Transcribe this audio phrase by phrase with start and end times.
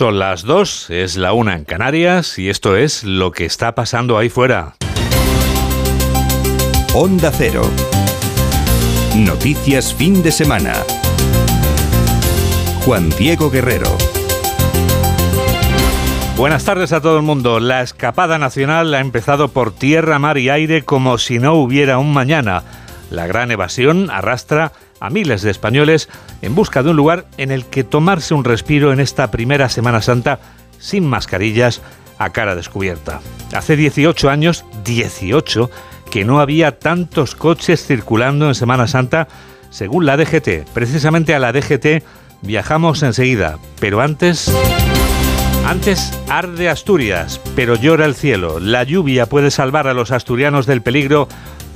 [0.00, 4.16] Son las dos, es la una en Canarias y esto es lo que está pasando
[4.16, 4.76] ahí fuera.
[6.94, 7.60] Onda Cero.
[9.14, 10.72] Noticias fin de semana.
[12.86, 13.94] Juan Diego Guerrero.
[16.38, 17.60] Buenas tardes a todo el mundo.
[17.60, 22.14] La escapada nacional ha empezado por tierra, mar y aire como si no hubiera un
[22.14, 22.62] mañana.
[23.10, 26.08] La gran evasión arrastra a miles de españoles
[26.42, 30.02] en busca de un lugar en el que tomarse un respiro en esta primera Semana
[30.02, 30.38] Santa
[30.78, 31.82] sin mascarillas
[32.18, 33.20] a cara descubierta.
[33.54, 35.70] Hace 18 años, 18,
[36.10, 39.26] que no había tantos coches circulando en Semana Santa
[39.70, 40.68] según la DGT.
[40.74, 42.04] Precisamente a la DGT
[42.42, 44.52] viajamos enseguida, pero antes...
[45.66, 48.58] Antes arde Asturias, pero llora el cielo.
[48.58, 51.28] La lluvia puede salvar a los asturianos del peligro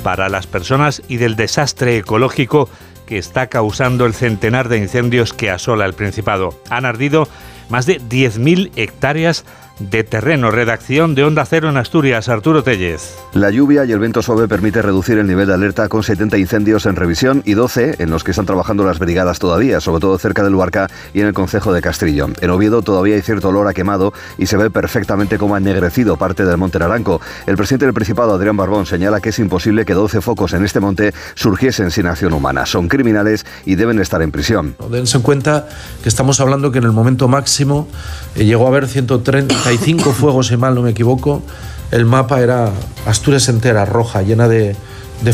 [0.02, 2.68] para las personas y del desastre ecológico
[3.06, 6.58] que está causando el centenar de incendios que asola el Principado.
[6.70, 7.28] Han ardido
[7.68, 9.44] más de 10.000 hectáreas
[9.78, 10.50] de terreno.
[10.50, 13.16] Redacción de Onda Cero en Asturias, Arturo Tellez.
[13.32, 16.86] La lluvia y el viento suave permite reducir el nivel de alerta con 70 incendios
[16.86, 20.42] en revisión y 12 en los que están trabajando las brigadas todavía, sobre todo cerca
[20.42, 22.28] del Luarca y en el concejo de Castrillo.
[22.40, 26.16] En Oviedo todavía hay cierto olor a quemado y se ve perfectamente cómo ha ennegrecido
[26.16, 27.20] parte del Monte Naranco.
[27.46, 30.80] El presidente del Principado, Adrián Barbón, señala que es imposible que 12 focos en este
[30.80, 32.66] monte surgiesen sin acción humana.
[32.66, 34.76] Son criminales y deben estar en prisión.
[34.90, 35.68] Dense en cuenta
[36.02, 37.88] que estamos hablando que en el momento máximo
[38.36, 41.42] eh, llegó a haber 130 cinco fuegos, si mal no me equivoco.
[41.90, 42.70] El mapa era
[43.06, 44.76] Asturias entera, roja, llena de,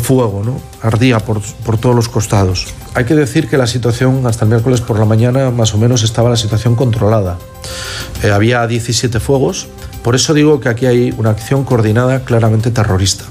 [0.03, 0.61] fuego, ¿no?
[0.83, 1.41] Ardía por,
[1.79, 2.69] todos los costados.
[2.95, 6.03] Hay que decir que la situación hasta el miércoles por la mañana más o menos
[6.03, 7.39] estaba la situación controlada.
[8.23, 9.69] Eh, había 17 fuegos,
[10.05, 13.25] por eso digo que aquí hay una acción coordinada claramente terrorista,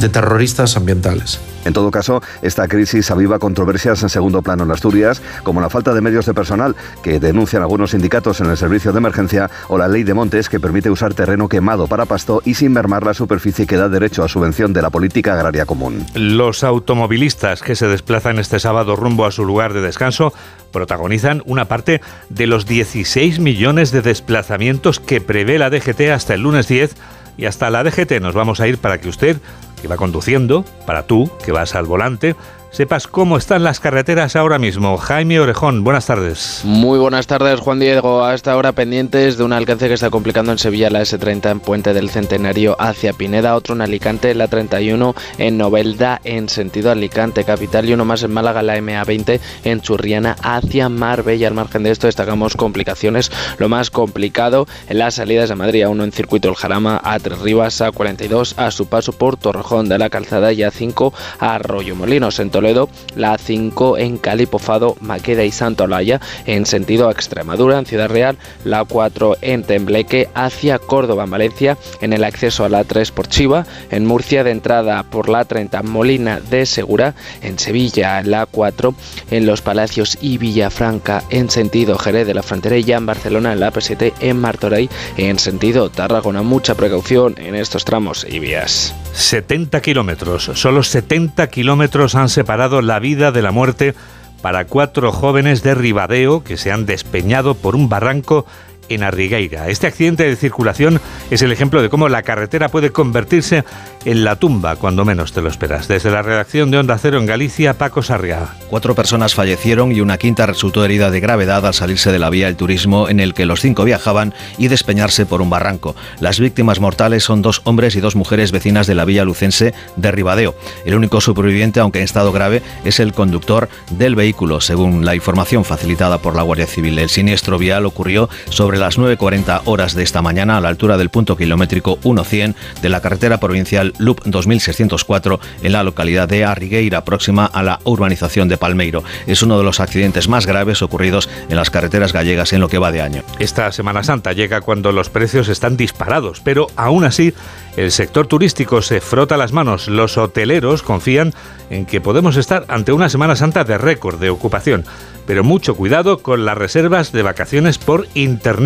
[0.00, 1.40] de terroristas ambientales.
[1.64, 5.94] En todo caso, esta crisis aviva controversias en segundo plano en Asturias, como la falta
[5.94, 9.88] de medios de personal que denuncian algunos sindicatos en el servicio de emergencia o la
[9.88, 13.66] ley de montes que permite usar terreno quemado para pasto y sin mermar la superficie
[13.66, 16.04] que da derecho a subvención de la política agraria común.
[16.14, 20.32] Los automovilistas que se desplazan este sábado rumbo a su lugar de descanso
[20.72, 26.40] protagonizan una parte de los 16 millones de desplazamientos que prevé la DGT hasta el
[26.40, 26.94] lunes 10
[27.36, 29.38] y hasta la DGT nos vamos a ir para que usted
[29.82, 32.36] que va conduciendo, para tú, que vas al volante,
[32.72, 34.96] sepas cómo están las carreteras ahora mismo.
[34.96, 36.62] Jaime Orejón, buenas tardes.
[36.64, 38.24] Muy buenas tardes, Juan Diego.
[38.24, 41.60] A esta hora pendientes de un alcance que está complicando en Sevilla la S30 en
[41.60, 47.44] Puente del Centenario hacia Pineda, otro en Alicante, la 31 en Novelda en sentido Alicante
[47.44, 51.48] capital y uno más en Málaga, la MA20 en Churriana hacia Marbella.
[51.48, 53.30] Al margen de esto destacamos complicaciones.
[53.58, 57.18] Lo más complicado en las salidas de Madrid, a uno en Circuito El Jarama, a
[57.18, 61.12] Tres Rivas, a 42 a su paso por Torrejón de la Calzada y a 5
[61.38, 67.08] a Arroyo Molinos en Toledo, la A5 en Calipofado, Maqueda y Santo Olaya en sentido
[67.08, 72.22] a Extremadura, en Ciudad Real, la 4 en Tembleque hacia Córdoba, en Valencia, en el
[72.22, 76.64] acceso a la 3 por Chiva, en Murcia de entrada por la 30 Molina de
[76.64, 78.94] Segura, en Sevilla la 4
[79.32, 83.54] en Los Palacios y Villafranca en sentido Jerez de la Frontera y ya en Barcelona
[83.54, 86.42] en la P7 en Martorey en sentido Tarragona.
[86.42, 88.94] Mucha precaución en estos tramos y vías.
[89.14, 93.94] 70 kilómetros, solo 70 kilómetros han separado la vida de la muerte
[94.42, 98.44] para cuatro jóvenes de Ribadeo que se han despeñado por un barranco
[98.88, 99.68] en Arrigueira.
[99.68, 101.00] Este accidente de circulación
[101.30, 103.64] es el ejemplo de cómo la carretera puede convertirse
[104.04, 105.88] en la tumba cuando menos te lo esperas.
[105.88, 108.54] Desde la redacción de Onda Cero en Galicia, Paco Sarriá.
[108.68, 112.46] Cuatro personas fallecieron y una quinta resultó herida de gravedad al salirse de la vía
[112.46, 115.94] del turismo en el que los cinco viajaban y despeñarse por un barranco.
[116.20, 120.12] Las víctimas mortales son dos hombres y dos mujeres vecinas de la villa lucense de
[120.12, 120.54] Ribadeo.
[120.84, 125.64] El único superviviente, aunque en estado grave, es el conductor del vehículo, según la información
[125.64, 126.98] facilitada por la Guardia Civil.
[126.98, 131.10] El siniestro vial ocurrió sobre las 9.40 horas de esta mañana a la altura del
[131.10, 137.46] punto kilométrico 100 de la carretera provincial Loop 2604 en la localidad de Arrigueira, próxima
[137.46, 139.02] a la urbanización de Palmeiro.
[139.26, 142.78] Es uno de los accidentes más graves ocurridos en las carreteras gallegas en lo que
[142.78, 143.22] va de año.
[143.38, 147.34] Esta Semana Santa llega cuando los precios están disparados, pero aún así
[147.76, 149.88] el sector turístico se frota las manos.
[149.88, 151.34] Los hoteleros confían
[151.70, 154.84] en que podemos estar ante una Semana Santa de récord de ocupación
[155.26, 158.61] pero mucho cuidado con las reservas de vacaciones por Internet.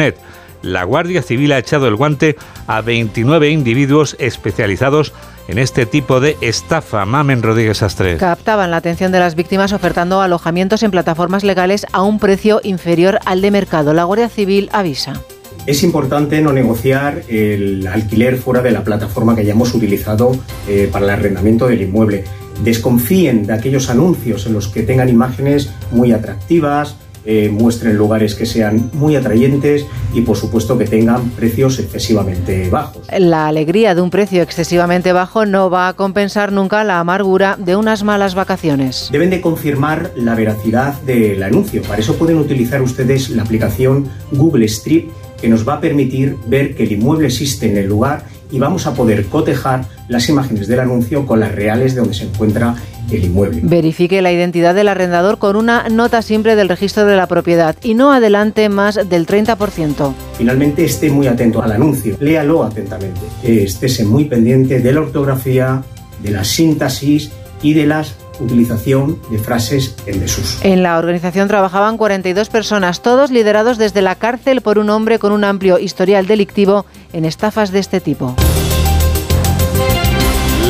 [0.63, 5.13] La Guardia Civil ha echado el guante a 29 individuos especializados
[5.49, 7.05] en este tipo de estafa.
[7.05, 8.17] Mamen Rodríguez Astre.
[8.17, 13.21] Captaban la atención de las víctimas ofertando alojamientos en plataformas legales a un precio inferior
[13.27, 13.95] al de mercado.
[13.95, 15.21] La Guardia Civil avisa.
[15.67, 20.33] Es importante no negociar el alquiler fuera de la plataforma que hayamos utilizado
[20.69, 22.25] eh, para el arrendamiento del inmueble
[22.63, 26.97] desconfíen de aquellos anuncios en los que tengan imágenes muy atractivas,
[27.27, 29.85] eh, muestren lugares que sean muy atrayentes
[30.15, 33.07] y por supuesto que tengan precios excesivamente bajos.
[33.19, 37.77] La alegría de un precio excesivamente bajo no va a compensar nunca la amargura de
[37.77, 39.09] unas malas vacaciones.
[39.11, 41.83] Deben de confirmar la veracidad del anuncio.
[41.83, 45.07] Para eso pueden utilizar ustedes la aplicación Google Street
[45.41, 48.87] que nos va a permitir ver que el inmueble existe en el lugar y vamos
[48.87, 52.75] a poder cotejar las imágenes del anuncio con las reales de donde se encuentra
[53.11, 53.61] el inmueble.
[53.63, 57.95] Verifique la identidad del arrendador con una nota simple del registro de la propiedad y
[57.95, 60.13] no adelante más del 30%.
[60.37, 65.83] Finalmente, esté muy atento al anuncio, léalo atentamente, estése muy pendiente de la ortografía,
[66.23, 67.31] de la síntesis
[67.63, 70.59] y de las utilización de frases en desuso.
[70.63, 75.33] En la organización trabajaban 42 personas, todos liderados desde la cárcel por un hombre con
[75.33, 78.35] un amplio historial delictivo en estafas de este tipo.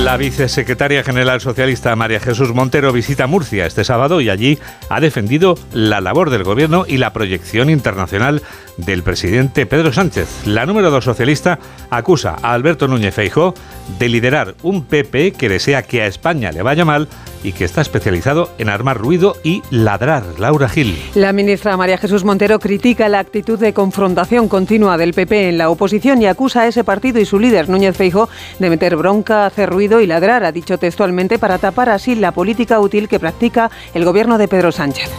[0.06, 4.56] La vicesecretaria general socialista María Jesús Montero visita Murcia este sábado y allí
[4.88, 8.42] ha defendido la labor del gobierno y la proyección internacional
[8.76, 10.28] del presidente Pedro Sánchez.
[10.46, 11.58] La número dos socialista
[11.90, 13.54] acusa a Alberto Núñez Feijó
[13.98, 17.08] de liderar un PP que desea que a España le vaya mal
[17.42, 20.24] y que está especializado en armar ruido y ladrar.
[20.38, 21.00] Laura Gil.
[21.14, 25.70] La ministra María Jesús Montero critica la actitud de confrontación continua del PP en la
[25.70, 28.28] oposición y acusa a ese partido y su líder Núñez Feijo
[28.58, 32.80] de meter bronca, hacer ruido y ladrar, ha dicho textualmente, para tapar así la política
[32.80, 35.10] útil que practica el gobierno de Pedro Sánchez.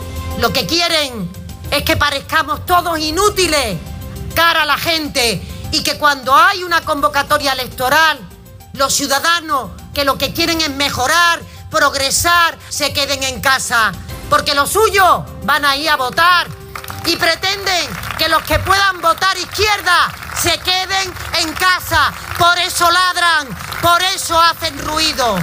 [0.42, 1.30] Lo que quieren
[1.72, 3.78] es que parezcamos todos inútiles
[4.36, 5.42] cara a la gente
[5.72, 8.20] y que cuando hay una convocatoria electoral,
[8.78, 13.92] los ciudadanos que lo que quieren es mejorar, progresar, se queden en casa.
[14.30, 16.48] Porque los suyos van a ir a votar
[17.06, 22.14] y pretenden que los que puedan votar izquierda se queden en casa.
[22.38, 23.48] Por eso ladran,
[23.82, 25.38] por eso hacen ruido.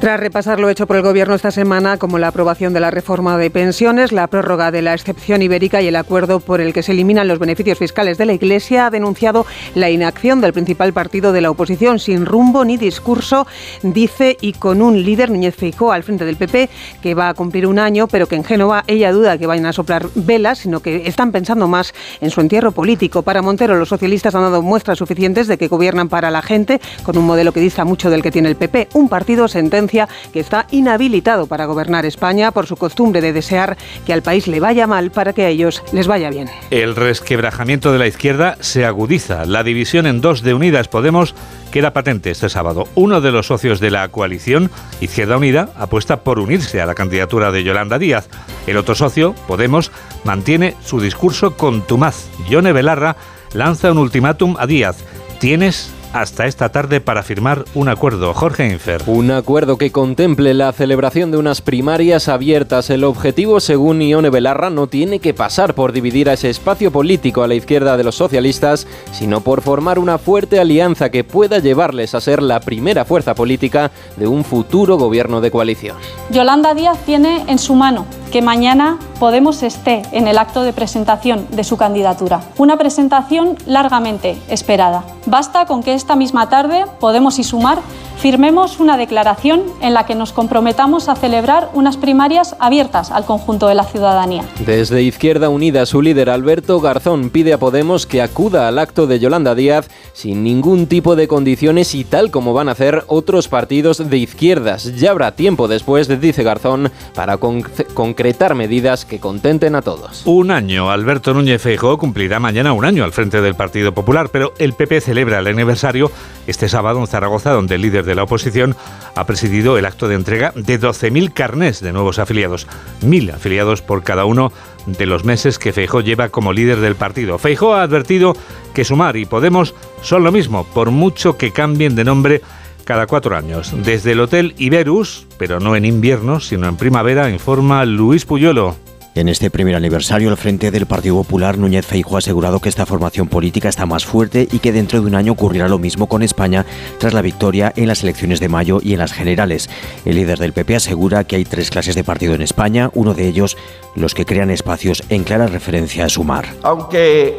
[0.00, 3.36] Tras repasar lo hecho por el Gobierno esta semana, como la aprobación de la reforma
[3.36, 6.92] de pensiones, la prórroga de la excepción ibérica y el acuerdo por el que se
[6.92, 9.44] eliminan los beneficios fiscales de la Iglesia, ha denunciado
[9.74, 13.46] la inacción del principal partido de la oposición, sin rumbo ni discurso,
[13.82, 16.70] dice, y con un líder, Núñez Feijó, al frente del PP,
[17.02, 19.74] que va a cumplir un año, pero que en Génova ella duda que vayan a
[19.74, 21.92] soplar velas, sino que están pensando más
[22.22, 23.20] en su entierro político.
[23.20, 27.18] Para Montero, los socialistas han dado muestras suficientes de que gobiernan para la gente, con
[27.18, 28.88] un modelo que dista mucho del que tiene el PP.
[28.94, 29.89] Un partido sentencia
[30.32, 33.76] que está inhabilitado para gobernar España por su costumbre de desear
[34.06, 36.48] que al país le vaya mal para que a ellos les vaya bien.
[36.70, 39.44] El resquebrajamiento de la izquierda se agudiza.
[39.44, 41.34] La división en dos de Unidas Podemos
[41.70, 42.86] queda patente este sábado.
[42.94, 44.70] Uno de los socios de la coalición,
[45.00, 48.28] Izquierda Unida, apuesta por unirse a la candidatura de Yolanda Díaz.
[48.66, 49.90] El otro socio, Podemos,
[50.24, 52.26] mantiene su discurso contumaz.
[52.48, 53.16] Yone Belarra
[53.52, 54.98] lanza un ultimátum a Díaz.
[55.38, 58.34] Tienes hasta esta tarde para firmar un acuerdo.
[58.34, 59.02] Jorge Infer.
[59.06, 62.90] Un acuerdo que contemple la celebración de unas primarias abiertas.
[62.90, 67.42] El objetivo, según Ione Belarra, no tiene que pasar por dividir a ese espacio político
[67.42, 72.14] a la izquierda de los socialistas, sino por formar una fuerte alianza que pueda llevarles
[72.14, 75.96] a ser la primera fuerza política de un futuro gobierno de coalición.
[76.30, 81.46] Yolanda Díaz tiene en su mano que mañana Podemos esté en el acto de presentación
[81.50, 82.40] de su candidatura.
[82.56, 85.04] Una presentación largamente esperada.
[85.26, 87.80] Basta con que esta misma tarde Podemos y Sumar
[88.16, 93.66] firmemos una declaración en la que nos comprometamos a celebrar unas primarias abiertas al conjunto
[93.66, 94.44] de la ciudadanía.
[94.64, 99.20] Desde Izquierda Unida, su líder Alberto Garzón pide a Podemos que acuda al acto de
[99.20, 104.10] Yolanda Díaz sin ningún tipo de condiciones y tal como van a hacer otros partidos
[104.10, 104.96] de izquierdas.
[104.96, 108.19] Ya habrá tiempo después, dice Garzón, para concretar
[108.54, 110.22] medidas que contenten a todos.
[110.24, 110.90] Un año.
[110.90, 115.00] Alberto Núñez Feijóo cumplirá mañana un año al frente del Partido Popular, pero el PP
[115.00, 116.10] celebra el aniversario
[116.46, 118.76] este sábado en Zaragoza, donde el líder de la oposición
[119.14, 122.66] ha presidido el acto de entrega de 12.000 carnés de nuevos afiliados,
[123.02, 124.52] mil afiliados por cada uno
[124.86, 127.38] de los meses que Feijó lleva como líder del partido.
[127.38, 128.34] Feijó ha advertido
[128.74, 132.42] que Sumar y Podemos son lo mismo, por mucho que cambien de nombre
[132.84, 133.72] cada cuatro años.
[133.84, 138.76] Desde el Hotel Iberus, pero no en invierno, sino en primavera, informa Luis Puyolo.
[139.16, 142.86] En este primer aniversario, el Frente del Partido Popular, Núñez Feijóo ha asegurado que esta
[142.86, 146.22] formación política está más fuerte y que dentro de un año ocurrirá lo mismo con
[146.22, 146.64] España
[146.98, 149.68] tras la victoria en las elecciones de mayo y en las generales.
[150.04, 153.26] El líder del PP asegura que hay tres clases de partido en España, uno de
[153.26, 153.56] ellos
[153.96, 156.46] los que crean espacios en clara referencia a Sumar.
[156.62, 157.36] Aunque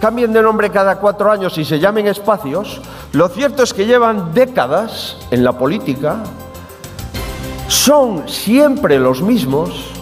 [0.00, 2.80] cambien de nombre cada cuatro años y se llamen espacios,
[3.12, 6.22] lo cierto es que llevan décadas en la política,
[7.68, 9.92] son siempre los mismos,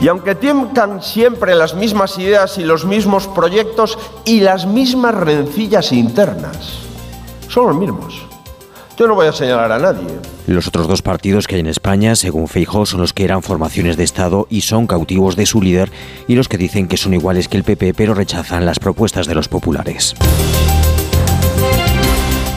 [0.00, 5.92] y aunque tientan siempre las mismas ideas y los mismos proyectos y las mismas rencillas
[5.92, 6.80] internas,
[7.48, 8.27] son los mismos.
[8.98, 10.08] Yo no voy a señalar a nadie.
[10.48, 13.96] Los otros dos partidos que hay en España, según Feijóo, son los que eran formaciones
[13.96, 15.92] de Estado y son cautivos de su líder
[16.26, 19.36] y los que dicen que son iguales que el PP pero rechazan las propuestas de
[19.36, 20.16] los populares.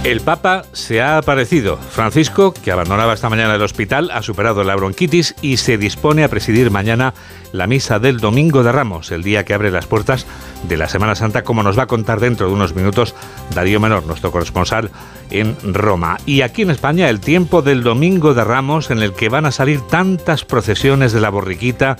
[0.03, 1.77] El Papa se ha aparecido.
[1.77, 6.27] Francisco, que abandonaba esta mañana el hospital, ha superado la bronquitis y se dispone a
[6.27, 7.13] presidir mañana
[7.51, 10.25] la misa del Domingo de Ramos, el día que abre las puertas
[10.67, 13.13] de la Semana Santa, como nos va a contar dentro de unos minutos
[13.53, 14.89] Darío Menor, nuestro corresponsal
[15.29, 16.17] en Roma.
[16.25, 19.51] Y aquí en España, el tiempo del Domingo de Ramos, en el que van a
[19.51, 21.98] salir tantas procesiones de la borriquita,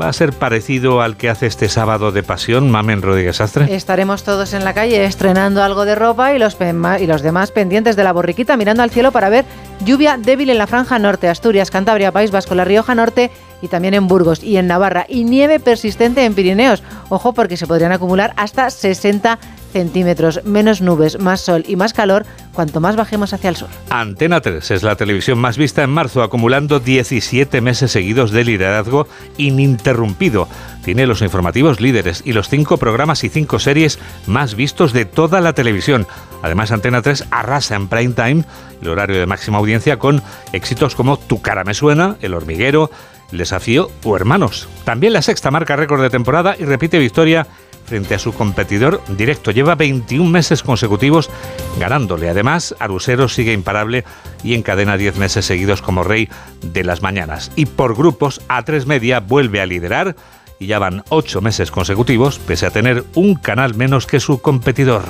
[0.00, 3.74] va a ser parecido al que hace este sábado de pasión, Mamen Rodríguez Astre.
[3.74, 6.56] Estaremos todos en la calle estrenando algo de ropa y los,
[7.00, 9.44] y los demás pendientes de la borriquita mirando al cielo para ver
[9.84, 13.30] lluvia débil en la franja norte, Asturias, Cantabria, País Vasco, La Rioja Norte
[13.62, 16.82] y también en Burgos y en Navarra y nieve persistente en Pirineos.
[17.08, 19.38] Ojo porque se podrían acumular hasta 60
[19.76, 23.68] centímetros, menos nubes, más sol y más calor cuanto más bajemos hacia el sur.
[23.90, 29.06] Antena 3 es la televisión más vista en marzo, acumulando 17 meses seguidos de liderazgo
[29.36, 30.48] ininterrumpido.
[30.82, 35.42] Tiene los informativos líderes y los cinco programas y cinco series más vistos de toda
[35.42, 36.06] la televisión.
[36.42, 38.44] Además, Antena 3 arrasa en prime time,
[38.80, 40.22] el horario de máxima audiencia, con
[40.54, 42.90] éxitos como Tu cara me suena, El hormiguero,
[43.30, 44.70] El desafío o Hermanos.
[44.84, 47.46] También la sexta marca récord de temporada y repite victoria
[47.86, 49.50] frente a su competidor directo.
[49.50, 51.30] Lleva 21 meses consecutivos
[51.78, 52.28] ganándole.
[52.28, 54.04] Además, Arusero sigue imparable
[54.42, 56.28] y encadena 10 meses seguidos como rey
[56.62, 57.52] de las mañanas.
[57.56, 60.16] Y por grupos, A3 Media vuelve a liderar
[60.58, 65.04] y ya van 8 meses consecutivos, pese a tener un canal menos que su competidor.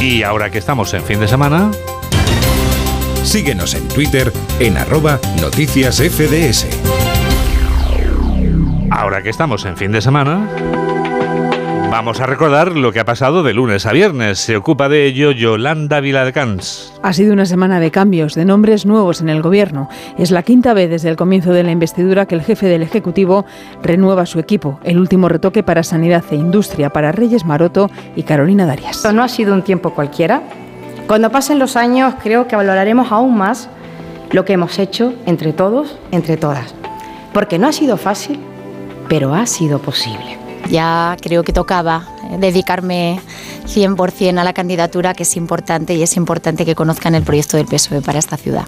[0.00, 1.70] Y ahora que estamos en fin de semana,
[3.22, 6.66] Síguenos en Twitter en arroba noticias FDS.
[8.90, 10.48] Ahora que estamos en fin de semana,
[11.90, 14.40] vamos a recordar lo que ha pasado de lunes a viernes.
[14.40, 16.92] Se ocupa de ello Yolanda Viladecans.
[17.02, 19.88] Ha sido una semana de cambios, de nombres nuevos en el gobierno.
[20.18, 23.44] Es la quinta vez desde el comienzo de la investidura que el jefe del Ejecutivo
[23.82, 24.80] renueva su equipo.
[24.82, 29.06] El último retoque para Sanidad e Industria para Reyes Maroto y Carolina Darias.
[29.14, 30.42] No ha sido un tiempo cualquiera
[31.10, 33.68] cuando pasen los años creo que valoraremos aún más
[34.30, 36.72] lo que hemos hecho entre todos, entre todas.
[37.32, 38.38] Porque no ha sido fácil,
[39.08, 40.38] pero ha sido posible.
[40.70, 42.06] Ya creo que tocaba
[42.38, 43.18] dedicarme
[43.66, 47.66] 100% a la candidatura, que es importante y es importante que conozcan el proyecto del
[47.66, 48.66] PSOE para esta ciudad.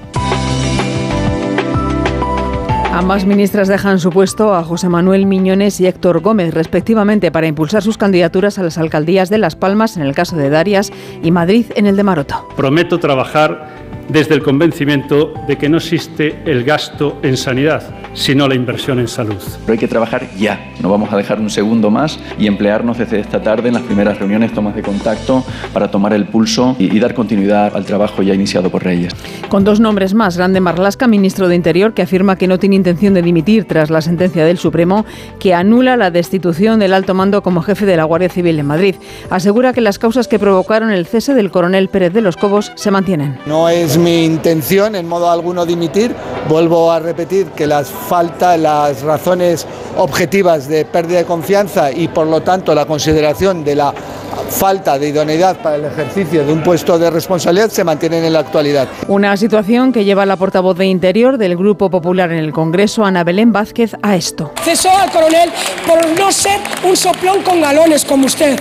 [2.92, 7.82] Ambas ministras dejan su puesto a José Manuel Miñones y Héctor Gómez, respectivamente, para impulsar
[7.82, 11.64] sus candidaturas a las alcaldías de Las Palmas, en el caso de Darias, y Madrid,
[11.74, 12.46] en el de Maroto.
[12.54, 13.66] Prometo trabajar
[14.10, 17.82] desde el convencimiento de que no existe el gasto en sanidad,
[18.14, 19.40] sino la inversión en salud.
[19.60, 23.20] Pero hay que trabajar ya, no vamos a dejar un segundo más y emplearnos desde
[23.20, 27.14] esta tarde en las primeras reuniones, tomas de contacto, para tomar el pulso y, dar
[27.14, 29.12] continuidad al trabajo ya iniciado por Reyes.
[29.48, 33.14] Con dos nombres más, Grande Marlasca, ministro de Interior, que afirma que no tiene intención
[33.14, 35.04] de dimitir tras la sentencia del Supremo,
[35.40, 38.94] que anula la destitución del alto mando como jefe de la Guardia Civil en Madrid.
[39.30, 42.90] Asegura que las causas que provocaron el cese del coronel Pérez de los Cobos se
[42.90, 43.38] mantienen.
[43.46, 46.14] No es mi intención en modo alguno dimitir.
[46.48, 49.66] Vuelvo a repetir que las falta las razones
[49.96, 53.94] objetivas de pérdida de confianza y por lo tanto la consideración de la
[54.48, 58.40] falta de idoneidad para el ejercicio de un puesto de responsabilidad se mantienen en la
[58.40, 58.88] actualidad.
[59.08, 63.24] Una situación que lleva la portavoz de Interior del Grupo Popular en el Congreso, Ana
[63.24, 64.52] Belén Vázquez, a esto.
[64.62, 65.50] Cesó al coronel
[65.86, 68.58] por no ser un soplón con galones como usted.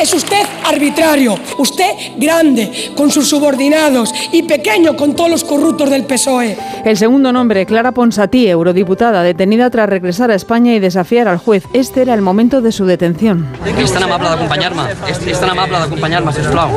[0.00, 6.04] Es usted arbitrario, usted grande con sus subordinados y pequeño con todos los corruptos del
[6.04, 6.56] PSOE.
[6.84, 8.83] El segundo nombre, Clara Ponsatí, eurodiputada,
[9.22, 11.64] detenida tras regresar a España y desafiar al juez.
[11.72, 13.46] Este era el momento de su detención.
[13.78, 16.70] Es tan amable de acompañarme, es, es tan amable d'acompanyar-me, sisplau.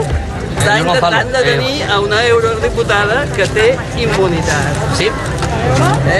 [0.57, 3.67] Està intentant detenir a una eurodiputada que té
[4.01, 4.81] immunitat.
[4.97, 5.11] Sí?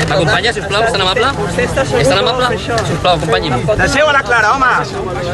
[0.08, 1.28] M'acompanya, sisplau, és tan amable?
[1.58, 2.58] És tan amable?
[2.58, 3.66] Sisplau, acompanyi'm.
[3.80, 4.72] Deixeu a la Clara, home!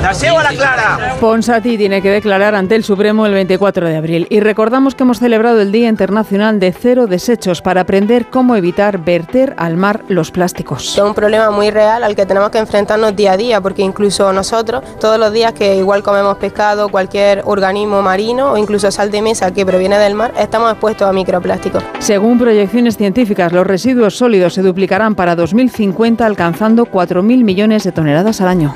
[0.01, 1.15] Deixeu a la Clara!
[1.19, 4.27] Ponsati tiene que declarar ante el Supremo el 24 de abril.
[4.29, 8.97] Y recordamos que hemos celebrado el Día Internacional de Cero Desechos para aprender cómo evitar
[8.97, 10.97] verter al mar los plásticos.
[10.97, 14.33] Es un problema muy real al que tenemos que enfrentarnos día a día, porque incluso
[14.33, 19.21] nosotros, todos los días que igual comemos pescado, cualquier organismo marino o incluso sal de
[19.21, 21.83] mesa que proviene del mar, estamos expuestos a microplásticos.
[21.99, 28.41] Según proyecciones científicas, los residuos sólidos se duplicarán para 2050 alcanzando 4.000 millones de toneladas
[28.41, 28.75] al año.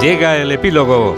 [0.00, 1.16] Llega el epílogo.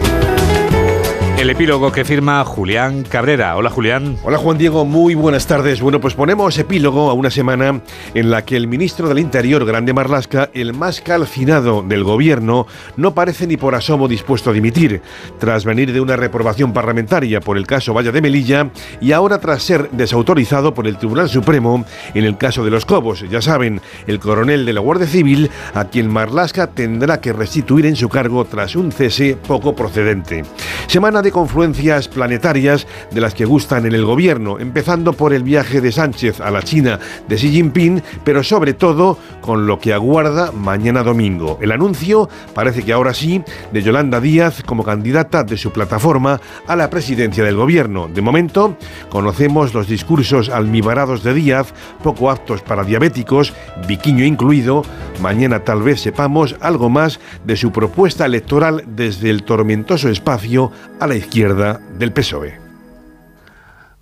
[1.41, 3.57] El epílogo que firma Julián Cabrera.
[3.57, 4.15] Hola Julián.
[4.23, 5.81] Hola Juan Diego, muy buenas tardes.
[5.81, 7.81] Bueno, pues ponemos epílogo a una semana
[8.13, 13.15] en la que el ministro del Interior, Grande Marlasca, el más calcinado del gobierno, no
[13.15, 15.01] parece ni por asomo dispuesto a dimitir,
[15.39, 18.69] tras venir de una reprobación parlamentaria por el caso Valla de Melilla
[19.01, 23.27] y ahora tras ser desautorizado por el Tribunal Supremo en el caso de los Cobos.
[23.31, 27.95] Ya saben, el coronel de la Guardia Civil, a quien Marlasca tendrá que restituir en
[27.95, 30.43] su cargo tras un cese poco procedente.
[30.85, 35.81] Semana de confluencias planetarias de las que gustan en el gobierno, empezando por el viaje
[35.81, 40.51] de Sánchez a la China de Xi Jinping, pero sobre todo con lo que aguarda
[40.51, 41.57] mañana domingo.
[41.61, 46.75] El anuncio, parece que ahora sí, de Yolanda Díaz como candidata de su plataforma a
[46.75, 48.07] la presidencia del gobierno.
[48.07, 48.77] De momento,
[49.09, 51.73] conocemos los discursos almibarados de Díaz,
[52.03, 53.53] poco aptos para diabéticos,
[53.87, 54.83] biquiño incluido.
[55.21, 61.07] Mañana tal vez sepamos algo más de su propuesta electoral desde el tormentoso espacio a
[61.07, 62.59] la izquierda del PSOE.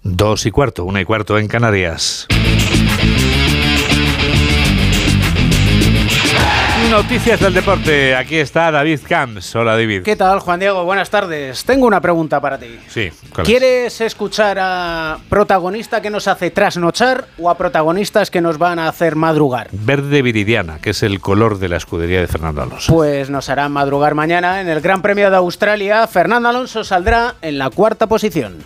[0.03, 2.27] Dos y cuarto, una y cuarto en Canarias.
[6.89, 8.15] Noticias del deporte.
[8.15, 9.55] Aquí está David Camps.
[9.55, 10.01] Hola, David.
[10.01, 10.83] ¿Qué tal, Juan Diego?
[10.85, 11.63] Buenas tardes.
[11.63, 12.79] Tengo una pregunta para ti.
[12.87, 13.11] Sí.
[13.43, 18.87] ¿Quieres escuchar a protagonista que nos hace trasnochar o a protagonistas que nos van a
[18.87, 19.69] hacer madrugar?
[19.71, 22.91] Verde viridiana, que es el color de la escudería de Fernando Alonso.
[22.91, 26.07] Pues nos hará madrugar mañana en el Gran Premio de Australia.
[26.07, 28.57] Fernando Alonso saldrá en la cuarta posición.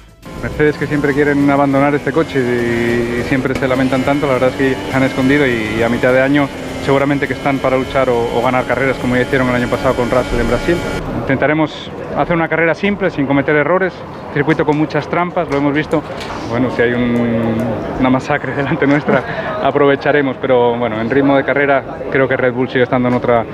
[0.42, 4.56] Mercedes que siempre quieren abandonar este coche y siempre se lamentan tanto, la verdad es
[4.56, 6.48] que se han escondido y a mitad de año
[6.84, 10.10] seguramente que están para luchar o, ganar carreras como ya hicieron el año pasado con
[10.10, 10.76] Russell en Brasil.
[11.22, 13.94] Intentaremos hacer una carrera simple, sin cometer errores,
[14.34, 16.04] circuito con muchas trampas, lo hemos visto.
[16.50, 22.28] Bueno, si hay una masacre delante nuestra, aprovecharemos, pero bueno, en ritmo de carrera creo
[22.28, 23.46] que Red Bull sigue estando en otra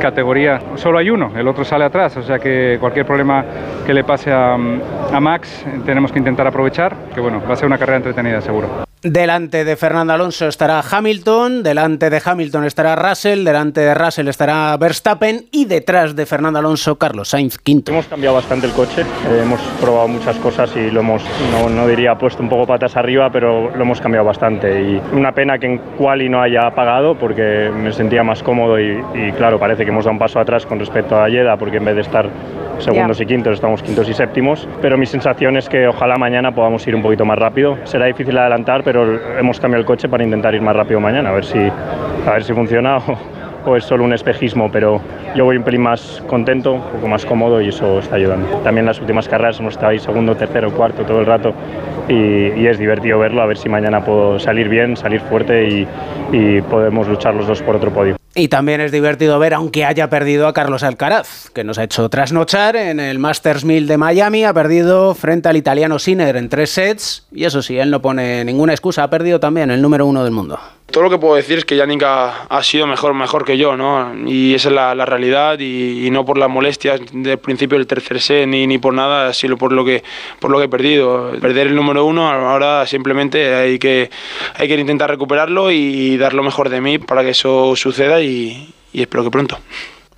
[0.00, 0.60] categoría.
[0.74, 3.44] Solo hay uno, el otro sale atrás, o sea que cualquier problema
[3.86, 7.66] que le pase a, a Max tenemos que intentar aprovechar, que bueno, va a ser
[7.66, 8.84] una carrera entretenida seguro.
[9.04, 14.74] Delante de Fernando Alonso estará Hamilton, delante de Hamilton estará Russell, delante de Russell estará
[14.78, 17.92] Verstappen y detrás de Fernando Alonso Carlos Sainz quinto.
[17.92, 22.16] Hemos cambiado bastante el coche, eh, hemos probado muchas cosas y lo hemos, no, diría
[22.16, 24.80] puesto un poco patas arriba, pero lo hemos cambiado bastante.
[24.80, 29.32] Y una pena que en quali no haya apagado porque me sentía más cómodo y,
[29.36, 31.96] claro, parece que hemos dado un paso atrás con respecto a Yeda porque en vez
[31.96, 32.30] de estar
[32.78, 34.68] segundos y quintos estamos quintos y séptimos.
[34.80, 37.78] Pero mi sensación es que ojalá mañana podamos ir un poquito más rápido.
[37.84, 41.32] Será difícil adelantar, pero hemos cambiado el coche para intentar ir más rápido mañana, a
[41.32, 42.98] ver si, a ver si funciona
[43.66, 45.00] o, es solo un espejismo, pero
[45.34, 48.46] yo voy un pelín más contento, un poco más cómodo y eso está ayudando.
[48.58, 51.54] También las últimas carreras hemos estado ahí segundo, tercero, cuarto todo el rato
[52.08, 55.88] y, es divertido verlo, a ver si mañana puedo salir bien, salir fuerte y,
[56.32, 58.16] y podemos luchar los dos por otro podio.
[58.36, 62.08] Y también es divertido ver, aunque haya perdido a Carlos Alcaraz, que nos ha hecho
[62.08, 66.70] trasnochar en el Masters 1000 de Miami, ha perdido frente al italiano Sinner en tres
[66.70, 70.24] sets, y eso sí, él no pone ninguna excusa, ha perdido también el número uno
[70.24, 70.58] del mundo.
[70.90, 74.14] Todo lo que puedo decir es que Yannick ha, sido mejor, mejor que yo, ¿no?
[74.26, 78.46] Y esa es la, realidad y, no por las molestias del principio del tercer set
[78.46, 80.04] ni, ni por nada, sino por lo, que,
[80.38, 81.32] por lo que he perdido.
[81.40, 84.10] Perder el número uno, ahora simplemente hay que,
[84.54, 88.72] hay que intentar recuperarlo y dar lo mejor de mí para que eso suceda y,
[88.92, 89.58] y espero que pronto.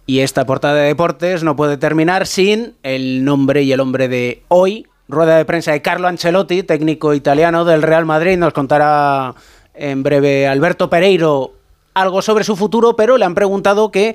[0.06, 4.42] Y esta portada de deportes no puede terminar sin el nombre y el hombre de
[4.48, 4.86] hoy.
[5.08, 9.34] Rueda de prensa de Carlo Ancelotti, técnico italiano del Real Madrid, nos contará
[9.76, 11.52] en breve Alberto Pereiro
[11.94, 14.14] algo sobre su futuro, pero le han preguntado que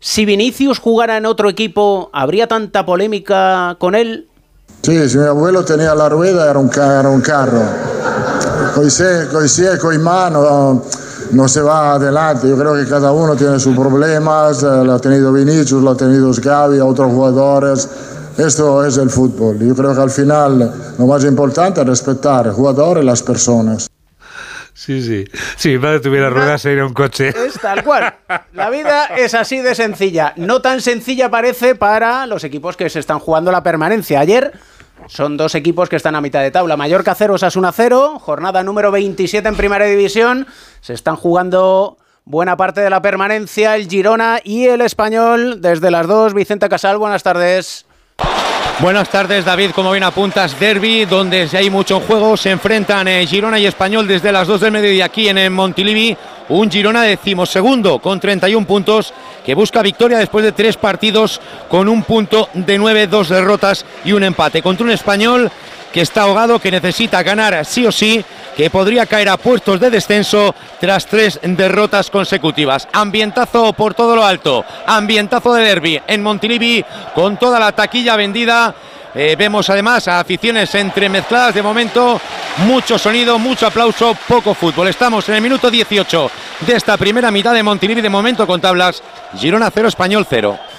[0.00, 4.28] si Vinicius jugara en otro equipo, ¿habría tanta polémica con él?
[4.82, 7.62] Sí, si mi abuelo tenía la rueda era un, era un carro.
[8.74, 10.82] Con y con mano
[11.32, 12.48] no se va adelante.
[12.48, 14.62] Yo creo que cada uno tiene sus problemas.
[14.62, 17.88] Eh, lo ha tenido Vinicius, lo ha tenido Scavi, otros jugadores.
[18.36, 19.58] Esto es el fútbol.
[19.58, 23.88] Yo creo que al final lo más importante es respetar el jugador y las personas.
[24.84, 25.24] Sí, sí.
[25.56, 27.28] Si mi padre tuviera ruedas, sería un coche.
[27.28, 28.16] Es tal cual.
[28.52, 30.32] La vida es así de sencilla.
[30.34, 34.18] No tan sencilla parece para los equipos que se están jugando la permanencia.
[34.18, 34.52] Ayer
[35.06, 36.76] son dos equipos que están a mitad de tabla.
[36.76, 38.18] Mallorca 0, Osasuna 0.
[38.18, 40.48] Jornada número 27 en Primera División.
[40.80, 43.76] Se están jugando buena parte de la permanencia.
[43.76, 45.60] El Girona y el Español.
[45.60, 47.86] Desde las dos, Vicente Casal, buenas tardes.
[48.80, 49.70] Buenas tardes, David.
[49.70, 52.36] Como bien apuntas, Derby, donde hay mucho juego.
[52.36, 56.16] Se enfrentan eh, Girona y Español desde las 2 del mediodía aquí en, Montilivi.
[56.48, 62.02] Un Girona decimosegundo con 31 puntos que busca victoria después de tres partidos con un
[62.02, 64.62] punto de 9, dos derrotas y un empate.
[64.62, 65.50] Contra un Español
[65.92, 68.24] que está ahogado, que necesita ganar sí o sí,
[68.56, 72.88] que podría caer a puestos de descenso tras tres derrotas consecutivas.
[72.92, 78.74] Ambientazo por todo lo alto, ambientazo de derby en Montilivi con toda la taquilla vendida.
[79.14, 82.18] Eh, vemos además a aficiones entremezcladas de momento,
[82.58, 84.88] mucho sonido, mucho aplauso, poco fútbol.
[84.88, 89.02] Estamos en el minuto 18 de esta primera mitad de Montilivi de momento con tablas.
[89.36, 90.71] Girona 0, Español 0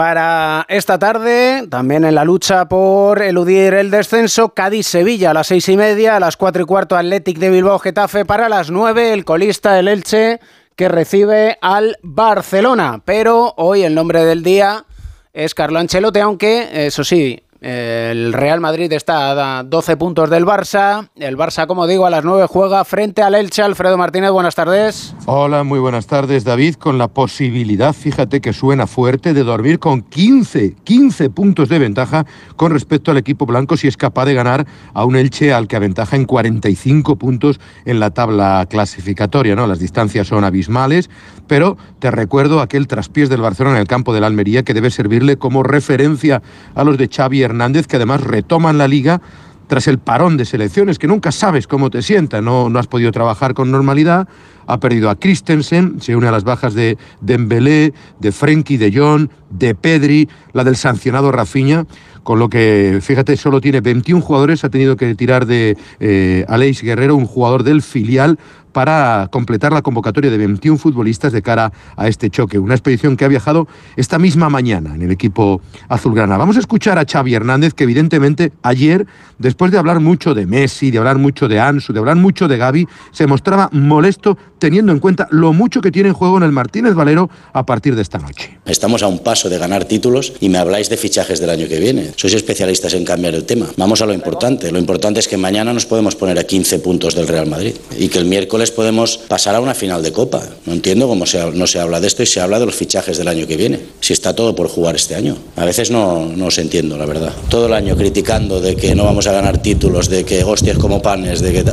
[0.00, 5.68] para esta tarde, también en la lucha por eludir el descenso, Cádiz-Sevilla a las seis
[5.68, 9.78] y media, a las cuatro y cuarto Athletic de Bilbao-Getafe, para las nueve el colista,
[9.78, 10.40] el Elche,
[10.74, 13.02] que recibe al Barcelona.
[13.04, 14.86] Pero hoy el nombre del día
[15.34, 21.10] es Carlo Ancelotti, aunque, eso sí, el Real Madrid está a 12 puntos del Barça.
[21.16, 23.62] El Barça, como digo, a las 9 juega frente al Elche.
[23.62, 25.14] Alfredo Martínez, buenas tardes.
[25.26, 26.76] Hola, muy buenas tardes, David.
[26.76, 32.24] Con la posibilidad, fíjate que suena fuerte, de dormir con 15, 15 puntos de ventaja
[32.56, 35.76] con respecto al equipo blanco si es capaz de ganar a un Elche al que
[35.76, 39.54] aventaja en 45 puntos en la tabla clasificatoria.
[39.54, 39.66] ¿no?
[39.66, 41.10] Las distancias son abismales,
[41.46, 44.90] pero te recuerdo aquel traspiés del Barcelona en el campo de la Almería que debe
[44.90, 46.42] servirle como referencia
[46.74, 49.20] a los de Xavi Hernández, que además retoman la liga
[49.66, 53.12] tras el parón de selecciones, que nunca sabes cómo te sienta, no, no has podido
[53.12, 54.26] trabajar con normalidad,
[54.66, 59.30] ha perdido a Christensen, se une a las bajas de Dembélé, de Frenkie, de John,
[59.48, 61.86] de Pedri, la del sancionado Rafinha,
[62.24, 66.82] con lo que, fíjate, solo tiene 21 jugadores, ha tenido que tirar de eh, Aleix
[66.82, 68.38] Guerrero, un jugador del filial,
[68.72, 72.58] para completar la convocatoria de 21 futbolistas de cara a este choque.
[72.58, 76.36] Una expedición que ha viajado esta misma mañana en el equipo azulgrana.
[76.36, 79.06] Vamos a escuchar a Xavi Hernández, que evidentemente ayer,
[79.38, 82.56] después de hablar mucho de Messi, de hablar mucho de Ansu, de hablar mucho de
[82.56, 86.52] Gaby, se mostraba molesto teniendo en cuenta lo mucho que tiene en juego en el
[86.52, 88.58] Martínez Valero a partir de esta noche.
[88.66, 91.80] Estamos a un paso de ganar títulos y me habláis de fichajes del año que
[91.80, 92.12] viene.
[92.16, 93.66] Sois especialistas en cambiar el tema.
[93.76, 94.70] Vamos a lo importante.
[94.70, 98.08] Lo importante es que mañana nos podemos poner a 15 puntos del Real Madrid y
[98.08, 100.42] que el miércoles podemos pasar a una final de Copa.
[100.66, 103.16] No entiendo cómo se, no se habla de esto y se habla de los fichajes
[103.16, 103.80] del año que viene.
[104.00, 105.36] Si está todo por jugar este año.
[105.56, 107.32] A veces no, no os entiendo, la verdad.
[107.48, 111.00] Todo el año criticando de que no vamos a ganar títulos, de que hostias como
[111.00, 111.64] panes, de que...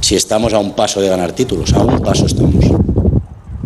[0.00, 2.85] Si estamos a un paso de ganar títulos, a un paso estamos.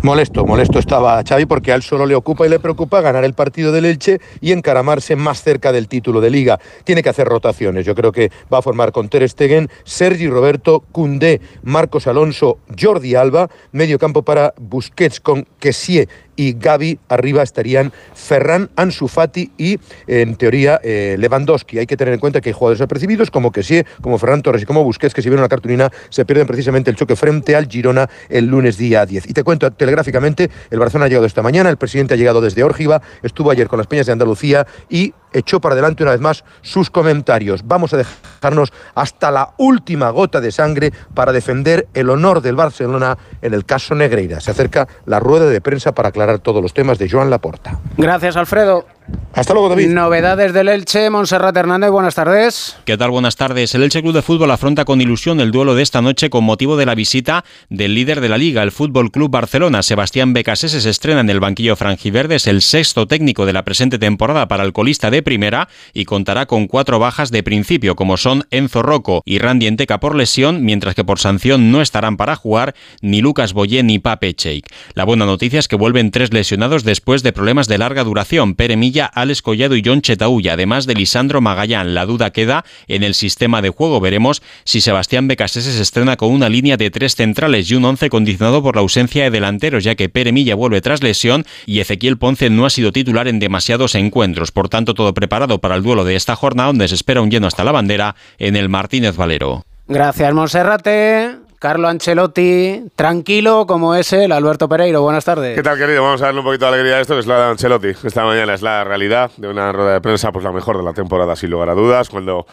[0.02, 3.34] Molesto, molesto estaba Xavi porque a él solo le ocupa y le preocupa ganar el
[3.34, 6.58] partido del Elche y encaramarse más cerca del título de liga.
[6.84, 7.84] Tiene que hacer rotaciones.
[7.84, 13.14] Yo creo que va a formar con Ter Stegen, Sergi Roberto, Cundé, Marcos Alonso, Jordi
[13.14, 19.78] Alba, medio campo para Busquets con Kessie y Gaby arriba estarían Ferran, Ansu Fati y,
[20.06, 21.78] en teoría, eh, Lewandowski.
[21.78, 24.66] Hay que tener en cuenta que hay jugadores apercibidos como Kessie, como Ferran Torres y
[24.66, 28.08] como Busquets, que si vieron la cartulina se pierden precisamente el choque frente al Girona
[28.28, 29.28] el lunes día 10.
[29.28, 32.62] Y te cuento telegráficamente, el Barcelona ha llegado esta mañana, el presidente ha llegado desde
[32.62, 36.44] Órgiva, estuvo ayer con las Peñas de Andalucía y echó para adelante una vez más
[36.62, 37.66] sus comentarios.
[37.66, 43.18] Vamos a dejarnos hasta la última gota de sangre para defender el honor del Barcelona
[43.42, 44.40] en el caso Negreira.
[44.40, 47.78] Se acerca la rueda de prensa para aclarar todos los temas de Joan Laporta.
[47.96, 48.86] Gracias, Alfredo.
[49.32, 49.88] Hasta luego, David.
[49.88, 52.76] Novedades del Elche, Monserrat Hernández, buenas tardes.
[52.84, 53.10] ¿Qué tal?
[53.10, 53.74] Buenas tardes.
[53.74, 56.76] El Elche Club de Fútbol afronta con ilusión el duelo de esta noche con motivo
[56.76, 59.82] de la visita del líder de la liga, el Fútbol Club Barcelona.
[59.82, 63.98] Sebastián Becasese se estrena en el banquillo franjiverde, es el sexto técnico de la presente
[63.98, 68.46] temporada para el colista de primera y contará con cuatro bajas de principio, como son
[68.50, 72.74] Enzo Rocco y Randy Enteca por lesión, mientras que por sanción no estarán para jugar
[73.00, 74.66] ni Lucas Boyé ni Pape Cheik.
[74.94, 78.54] La buena noticia es que vuelven tres lesionados después de problemas de larga duración.
[78.54, 81.94] Pere Milla, Alex Collado y John Chetaulla, además de Lisandro Magallán.
[81.94, 84.00] La duda queda en el sistema de juego.
[84.00, 88.10] Veremos si Sebastián Becasese se estrena con una línea de tres centrales y un once
[88.10, 92.18] condicionado por la ausencia de delanteros, ya que Pere Milla vuelve tras lesión y Ezequiel
[92.18, 94.52] Ponce no ha sido titular en demasiados encuentros.
[94.52, 97.46] Por tanto, todo preparado para el duelo de esta jornada, donde se espera un lleno
[97.46, 99.64] hasta la bandera en el Martínez Valero.
[99.88, 101.49] Gracias, Monserrate.
[101.60, 105.02] Carlo Ancelotti, tranquilo como es el Alberto Pereiro.
[105.02, 105.54] Buenas tardes.
[105.54, 106.02] ¿Qué tal, querido?
[106.02, 107.88] Vamos a darle un poquito de alegría a esto, que es la de Ancelotti.
[108.02, 110.94] Esta mañana es la realidad de una rueda de prensa, pues la mejor de la
[110.94, 112.08] temporada, sin lugar a dudas.
[112.08, 112.46] Cuando,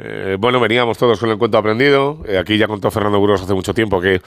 [0.00, 2.24] eh, bueno, veníamos todos con el cuento aprendido.
[2.26, 4.20] Eh, aquí ya contó Fernando Burgos hace mucho tiempo que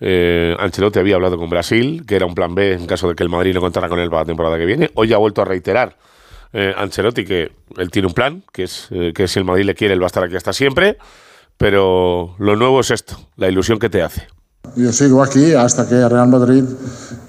[0.00, 3.22] eh, Ancelotti había hablado con Brasil, que era un plan B en caso de que
[3.22, 4.90] el Madrid no contara con él para la temporada que viene.
[4.94, 5.96] Hoy ha vuelto a reiterar
[6.52, 9.74] eh, Ancelotti que él tiene un plan, que es eh, que si el Madrid le
[9.74, 10.98] quiere, él va a estar aquí hasta siempre.
[11.58, 14.22] Pero lo nuevo es esto, la ilusión que te hace.
[14.76, 16.62] Yo sigo aquí hasta que Real Madrid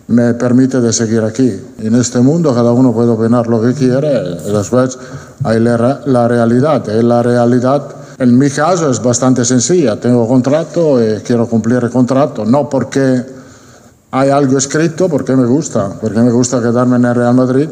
[0.08, 1.52] me permite de seguir aquí.
[1.80, 4.10] En este mundo cada uno puede opinar lo que quiere,
[4.52, 5.00] después
[5.44, 6.86] hay la realidad.
[6.88, 10.00] Y la realidad, en mi caso, es bastante sencilla.
[10.00, 13.24] Tengo contrato y quiero cumplir el contrato, no porque
[14.12, 17.70] hay algo escrito, porque me gusta, porque me gusta quedarme en el Real Madrid,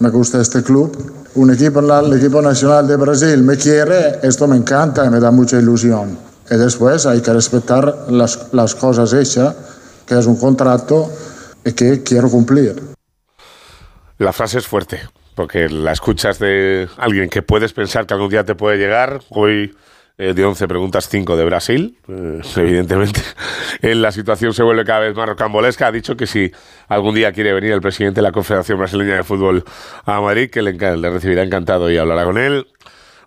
[0.00, 0.96] me gusta este club.
[1.36, 5.30] Un equipo, el equipo nacional de Brasil me quiere, esto me encanta y me da
[5.30, 6.16] mucha ilusión.
[6.48, 9.54] Y después hay que respetar las, las cosas hechas,
[10.06, 11.10] que es un contrato
[11.64, 12.80] y que quiero cumplir.
[14.18, 15.00] La frase es fuerte.
[15.34, 19.20] porque la escuchas de alguien que puedes pensar que algún día te puede llegar.
[19.30, 19.74] Hoy
[20.16, 23.20] eh, de 11 preguntas, 5 de Brasil, eh, evidentemente.
[23.82, 25.88] En la situación se vuelve cada vez más rocambolesca.
[25.88, 26.52] Ha dicho que si
[26.88, 29.64] algún día quiere venir el presidente de la Confederación Brasileña de Fútbol
[30.04, 32.66] a Madrid, que le, le recibirá encantado y hablará con él.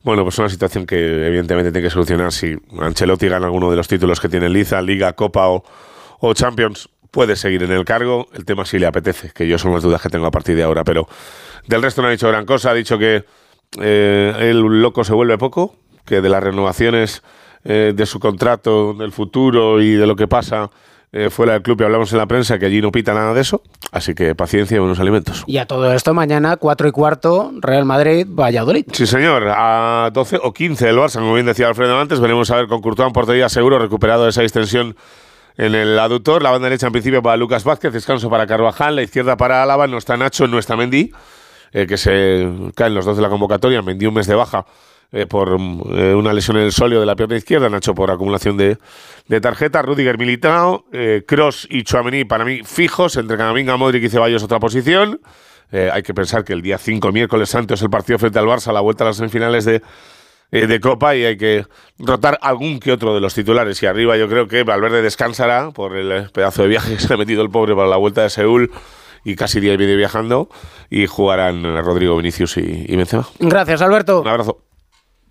[0.08, 3.89] Bueno, pues una situación que evidentemente tiene que solucionar si Ancelotti gana alguno de los
[3.89, 6.88] títulos que tiene Liza, Liga, Copa o, Champions.
[7.12, 8.28] Puede seguir en el cargo.
[8.34, 10.63] El tema si le apetece, que yo son las dudas que tengo a partir de
[10.63, 10.86] ahora.
[10.86, 11.10] Pero
[11.67, 12.71] del resto no ha dicho gran cosa.
[12.71, 13.26] Ha dicho que
[13.82, 15.76] eh, el loco se vuelve poco,
[16.08, 17.22] que de las renovaciones
[17.63, 20.72] eh, de su contrato, del futuro y de lo que pasa
[21.13, 23.41] eh, fuera del club y hablamos en la prensa, que allí no pita nada de
[23.41, 23.62] eso.
[23.91, 25.43] Así que paciencia y buenos alimentos.
[25.48, 28.86] Y a todo esto, mañana, 4 y cuarto, Real Madrid, Valladolid.
[28.91, 29.46] Sí, señor.
[29.48, 32.20] A 12 o 15 el Barça, como bien decía Alfredo antes.
[32.20, 34.96] Veremos a ver con Courtois en portería seguro, recuperado de esa extensión
[35.58, 36.43] en el aductor.
[36.43, 39.88] La banda derecha en principio para Lucas Vázquez, descanso para Carvajal, la izquierda para Álava,
[39.88, 41.12] no está Nacho, no está Mendy,
[41.72, 43.82] eh, que se caen los dos de la convocatoria.
[43.82, 44.65] Mendy un mes de baja
[45.12, 48.58] eh, por eh, una lesión en el solio de la pierna izquierda, Nacho por acumulación
[48.58, 48.78] de,
[49.28, 54.10] de tarjetas, Rudiger Militao, eh, Cross y Chouameni para mí fijos, entre Camavinga, Modric y
[54.10, 55.20] Ceballos otra posición.
[55.72, 58.46] Eh, hay que pensar que el día 5, miércoles santo, es el partido frente al
[58.46, 59.82] Barça, la vuelta a las semifinales de,
[60.52, 61.65] eh, de Copa y hay que
[62.00, 63.82] rotar algún que otro de los titulares.
[63.84, 67.13] Y arriba yo creo que Valverde descansará por el eh, pedazo de viaje que se
[67.13, 68.72] ha metido el pobre para la vuelta de Seúl
[69.26, 70.48] y casi día y medio viajando
[70.89, 73.28] y jugarán eh, Rodrigo Vinicius y, y Benzema.
[73.39, 74.22] Gracias, Alberto.
[74.22, 74.67] Un abrazo.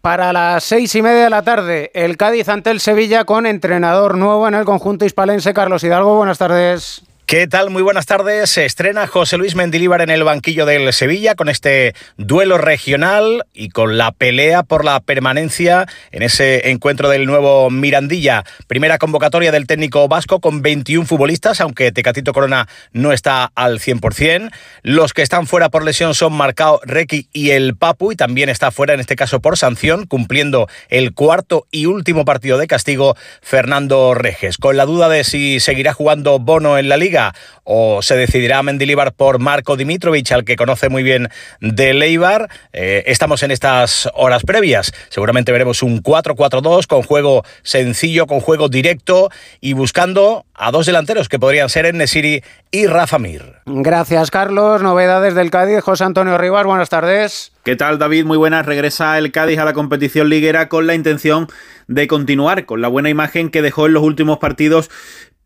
[0.07, 4.17] Para las seis y media de la tarde, el Cádiz ante el Sevilla con entrenador
[4.17, 5.53] nuevo en el conjunto hispalense.
[5.53, 7.03] Carlos Hidalgo, buenas tardes.
[7.27, 7.71] ¿Qué tal?
[7.71, 8.51] Muy buenas tardes.
[8.51, 13.71] Se estrena José Luis Mendilíbar en el banquillo del Sevilla con este duelo regional y
[13.71, 18.45] con la pelea por la permanencia en ese encuentro del nuevo Mirandilla.
[18.69, 24.53] Primera convocatoria del técnico vasco con 21 futbolistas, aunque Tecatito Corona no está al 100%.
[24.85, 28.71] Los que están fuera por lesión son Marcao, Requi y el Papu y también está
[28.71, 34.15] fuera en este caso por sanción, cumpliendo el cuarto y último partido de castigo Fernando
[34.15, 34.59] Reges.
[34.59, 37.16] Con la duda de si seguirá jugando Bono en la liga
[37.65, 41.29] o se decidirá Mendilibar por Marco Dimitrovic, al que conoce muy bien
[41.61, 42.49] de Leibar.
[42.73, 44.93] Eh, estamos en estas horas previas.
[45.09, 51.29] Seguramente veremos un 4-4-2 con juego sencillo, con juego directo y buscando a dos delanteros
[51.29, 53.57] que podrían ser Nesiri y Rafa Mir.
[53.67, 54.83] Gracias, Carlos.
[54.83, 55.81] Novedades del Cádiz.
[55.81, 57.53] José Antonio Rivas, buenas tardes.
[57.63, 58.25] ¿Qué tal, David?
[58.25, 58.65] Muy buenas.
[58.65, 61.49] Regresa el Cádiz a la competición liguera con la intención
[61.89, 64.91] de continuar con la buena imagen que dejó en los últimos partidos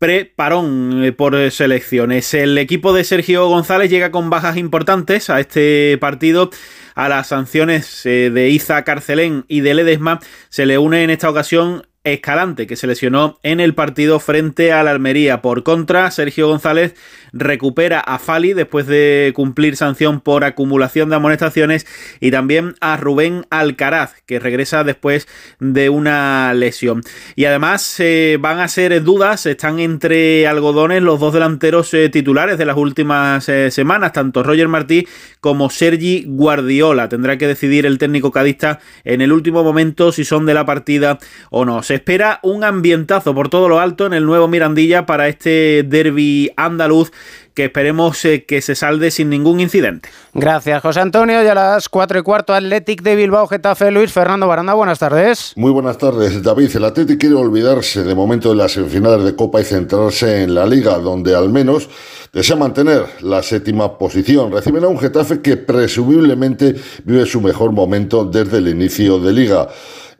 [0.01, 2.33] pre-parón eh, por selecciones.
[2.33, 6.49] El equipo de Sergio González llega con bajas importantes a este partido.
[6.95, 11.29] A las sanciones eh, de Iza Carcelén y de Ledesma se le une en esta
[11.29, 15.41] ocasión Escalante, que se lesionó en el partido frente al Almería.
[15.41, 16.95] Por contra, Sergio González
[17.31, 21.85] recupera a Fali después de cumplir sanción por acumulación de amonestaciones
[22.19, 25.27] y también a Rubén Alcaraz, que regresa después
[25.59, 27.03] de una lesión.
[27.35, 32.57] Y además eh, van a ser dudas, están entre algodones los dos delanteros eh, titulares
[32.57, 35.07] de las últimas eh, semanas, tanto Roger Martí
[35.39, 37.09] como Sergi Guardiola.
[37.09, 41.19] Tendrá que decidir el técnico cadista en el último momento si son de la partida
[41.51, 41.83] o no.
[41.91, 46.49] Se espera un ambientazo por todo lo alto en el nuevo Mirandilla para este derby
[46.55, 47.11] andaluz
[47.53, 50.07] que esperemos eh, que se salde sin ningún incidente.
[50.33, 51.43] Gracias, José Antonio.
[51.43, 54.73] Y a las 4 y cuarto, Athletic de Bilbao, Getafe, Luis Fernando Baranda.
[54.73, 55.51] Buenas tardes.
[55.57, 56.73] Muy buenas tardes, David.
[56.73, 60.65] El Athletic quiere olvidarse de momento de las semifinales de Copa y centrarse en la
[60.65, 61.89] Liga, donde al menos
[62.31, 64.49] desea mantener la séptima posición.
[64.53, 66.73] Reciben a un Getafe que presumiblemente
[67.03, 69.67] vive su mejor momento desde el inicio de Liga.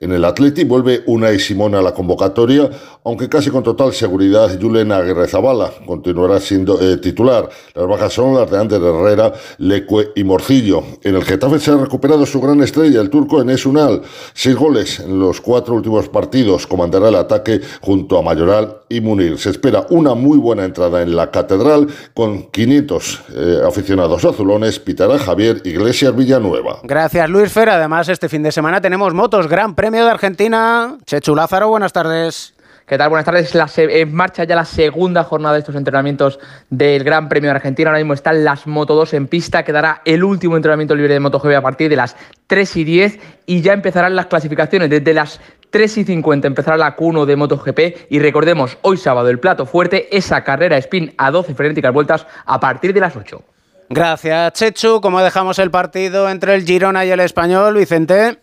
[0.01, 2.69] En el Atleti vuelve Unai Simón a la convocatoria,
[3.03, 7.49] aunque casi con total seguridad Julen Aguirrezabala continuará siendo eh, titular.
[7.73, 10.83] Las bajas son las de Ander Herrera, Lecue y Morcillo.
[11.03, 14.01] En el Getafe se ha recuperado su gran estrella, el turco Enes Unal.
[14.33, 16.67] Seis goles en los cuatro últimos partidos.
[16.67, 19.39] Comandará el ataque junto a Mayoral y Munir.
[19.39, 24.79] Se espera una muy buena entrada en la catedral con 500 eh, aficionados azulones.
[24.79, 26.79] Pitará Javier Iglesias Villanueva.
[26.83, 27.69] Gracias, Luis Fer.
[27.69, 30.97] Además, este fin de semana tenemos motos, Gran Premio de Argentina.
[31.05, 32.53] Chechu Lázaro, buenas tardes.
[32.91, 33.07] ¿Qué tal?
[33.07, 33.55] Buenas tardes.
[33.55, 37.89] La en marcha ya la segunda jornada de estos entrenamientos del Gran Premio de Argentina.
[37.89, 39.63] Ahora mismo están las Moto 2 en pista.
[39.63, 43.61] Quedará el último entrenamiento libre de MotoGP a partir de las 3 y 10 y
[43.61, 44.89] ya empezarán las clasificaciones.
[44.89, 49.39] Desde las 3 y 50 empezará la Q1 de MotoGP y recordemos, hoy sábado el
[49.39, 53.41] plato fuerte, esa carrera spin a 12 frenéticas vueltas a partir de las 8.
[53.87, 54.99] Gracias, Chechu.
[54.99, 58.37] ¿Cómo dejamos el partido entre el Girona y el Español, Vicente?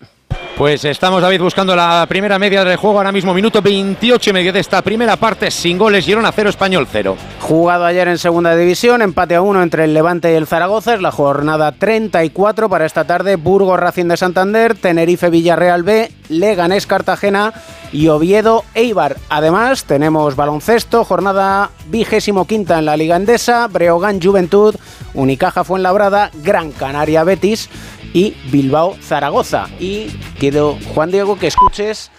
[0.58, 2.98] Pues estamos, David, buscando la primera media del juego.
[2.98, 6.04] Ahora mismo, minuto 28 y medio de esta primera parte, sin goles.
[6.04, 7.16] Girona 0, Español 0.
[7.38, 10.94] Jugado ayer en segunda división, empate a uno entre el Levante y el Zaragoza.
[10.94, 13.36] Es la jornada 34 para esta tarde.
[13.36, 17.52] Burgos Racing de Santander, Tenerife Villarreal B, Leganés Cartagena
[17.92, 19.16] y Oviedo Eibar.
[19.28, 24.74] Además, tenemos baloncesto, jornada vigésimo quinta en la Liga Endesa, Breogán Juventud,
[25.14, 27.70] Unicaja Fuenlabrada, Gran Canaria Betis
[28.12, 29.68] y Bilbao Zaragoza.
[29.78, 32.10] Y quiero, Juan Diego, que escuches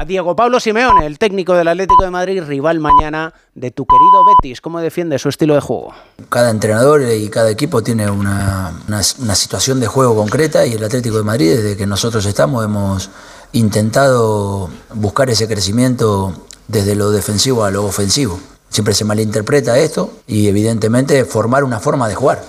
[0.00, 4.24] a Diego Pablo Simeone, el técnico del Atlético de Madrid, rival mañana de tu querido
[4.24, 4.60] Betis.
[4.60, 5.92] ¿Cómo defiende su estilo de juego?
[6.28, 10.84] Cada entrenador y cada equipo tiene una, una, una situación de juego concreta y el
[10.84, 13.10] Atlético de Madrid, desde que nosotros estamos, hemos
[13.52, 16.32] intentado buscar ese crecimiento
[16.68, 18.38] desde lo defensivo a lo ofensivo.
[18.68, 22.42] Siempre se malinterpreta esto y evidentemente formar una forma de jugar.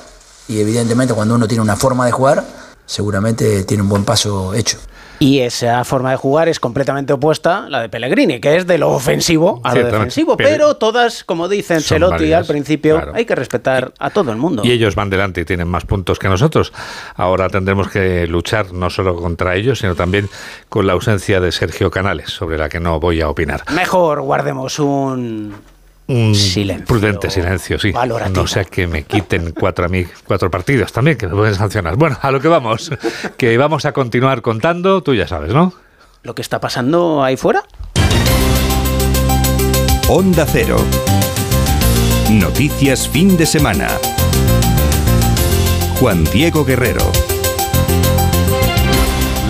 [0.47, 2.45] Y evidentemente cuando uno tiene una forma de jugar,
[2.85, 4.77] seguramente tiene un buen paso hecho.
[5.21, 8.79] Y esa forma de jugar es completamente opuesta a la de Pellegrini, que es de
[8.79, 10.35] lo ofensivo a lo defensivo.
[10.35, 13.11] Pero, pero, todas, como dicen Celotti al principio, claro.
[13.13, 14.63] hay que respetar a todo el mundo.
[14.65, 16.73] Y ellos van delante y tienen más puntos que nosotros.
[17.15, 20.27] Ahora tendremos que luchar no solo contra ellos, sino también
[20.69, 23.63] con la ausencia de Sergio Canales, sobre la que no voy a opinar.
[23.71, 25.53] Mejor guardemos un
[26.11, 26.85] un silencio.
[26.85, 27.91] prudente silencio, sí.
[27.91, 28.41] Valorativo.
[28.41, 31.95] No sea que me quiten cuatro, a mí, cuatro partidos también, que me pueden sancionar.
[31.95, 32.91] Bueno, a lo que vamos,
[33.37, 35.73] que vamos a continuar contando, tú ya sabes, ¿no?
[36.23, 37.63] Lo que está pasando ahí fuera.
[40.07, 40.77] Onda Cero.
[42.29, 43.87] Noticias fin de semana.
[45.99, 47.11] Juan Diego Guerrero.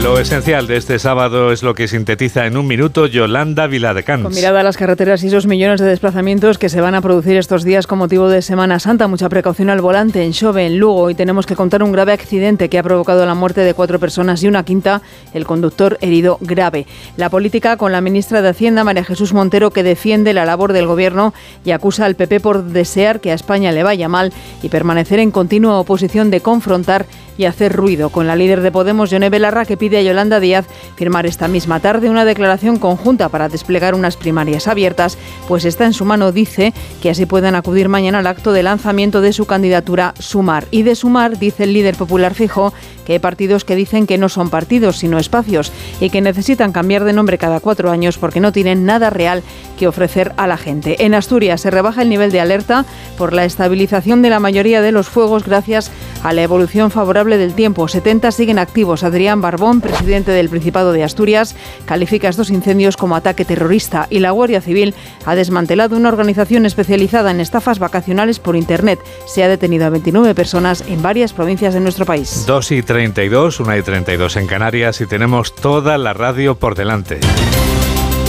[0.04, 4.24] Lo esencial de este sábado es lo que sintetiza en un minuto Yolanda Viladecans.
[4.24, 7.38] Con mirada a las carreteras y esos millones de desplazamientos que se van a producir
[7.38, 11.12] estos días con motivo de Semana Santa, mucha precaución al volante en Xove, en Lugo,
[11.12, 14.42] y tenemos que contar un grave accidente que ha provocado la muerte de cuatro personas
[14.42, 15.04] y una quinta,
[15.36, 16.88] el conductor herido grave.
[17.16, 20.88] La política con la ministra de Hacienda, María Jesús Montero, que defiende la labor del
[20.88, 21.32] gobierno
[21.64, 24.34] y acusa al PP por desear que a España le vaya mal
[24.64, 27.06] y permanecer en continua oposición de confrontar
[27.38, 30.66] y hacer ruido con la líder de Podemos, Yone Belarra, que pide a Yolanda Díaz
[30.96, 35.94] firmar esta misma tarde una declaración conjunta para desplegar unas primarias abiertas, pues está en
[35.94, 40.14] su mano, dice, que así puedan acudir mañana al acto de lanzamiento de su candidatura
[40.20, 40.66] Sumar.
[40.72, 42.74] Y de Sumar, dice el líder popular fijo,
[43.06, 47.04] que hay partidos que dicen que no son partidos, sino espacios, y que necesitan cambiar
[47.04, 49.44] de nombre cada cuatro años porque no tienen nada real
[49.78, 51.04] que ofrecer a la gente.
[51.04, 52.86] En Asturias se rebaja el nivel de alerta
[53.18, 55.92] por la estabilización de la mayoría de los fuegos gracias
[56.24, 57.88] a la evolución favorable del tiempo.
[57.88, 59.04] 70 siguen activos.
[59.04, 64.32] Adrián Barbón, presidente del Principado de Asturias, califica estos incendios como ataque terrorista y la
[64.32, 64.94] Guardia Civil
[65.26, 69.00] ha desmantelado una organización especializada en estafas vacacionales por Internet.
[69.26, 72.46] Se ha detenido a 29 personas en varias provincias de nuestro país.
[72.48, 77.20] 2 y 32, 1 y 32 en Canarias y tenemos toda la radio por delante.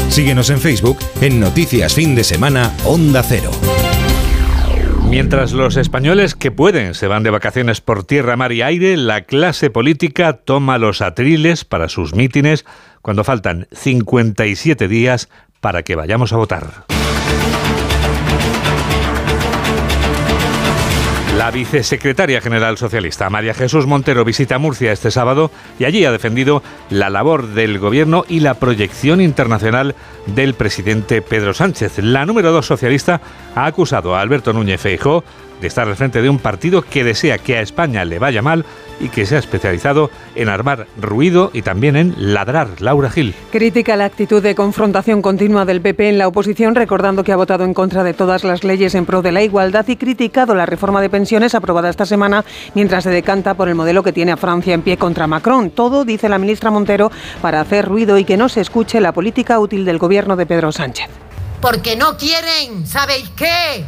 [0.08, 3.50] Síguenos en Facebook en Noticias Fin de Semana Onda Cero.
[5.12, 9.20] Mientras los españoles que pueden se van de vacaciones por tierra, mar y aire, la
[9.20, 12.64] clase política toma los atriles para sus mítines
[13.02, 15.28] cuando faltan 57 días
[15.60, 16.86] para que vayamos a votar.
[21.36, 26.62] La vicesecretaria general socialista María Jesús Montero visita Murcia este sábado y allí ha defendido
[26.90, 29.94] la labor del gobierno y la proyección internacional
[30.26, 31.98] del presidente Pedro Sánchez.
[31.98, 33.22] La número dos socialista
[33.54, 35.24] ha acusado a Alberto Núñez Feijóo
[35.62, 38.66] de estar al frente de un partido que desea que a España le vaya mal
[39.00, 42.80] y que se ha especializado en armar ruido y también en ladrar.
[42.80, 43.34] Laura Gil.
[43.50, 47.64] Critica la actitud de confrontación continua del PP en la oposición, recordando que ha votado
[47.64, 51.00] en contra de todas las leyes en pro de la igualdad y criticado la reforma
[51.00, 52.44] de pensiones aprobada esta semana
[52.74, 55.70] mientras se decanta por el modelo que tiene a Francia en pie contra Macron.
[55.70, 59.60] Todo, dice la ministra Montero, para hacer ruido y que no se escuche la política
[59.60, 61.08] útil del gobierno de Pedro Sánchez.
[61.60, 63.84] Porque no quieren, ¿sabéis qué?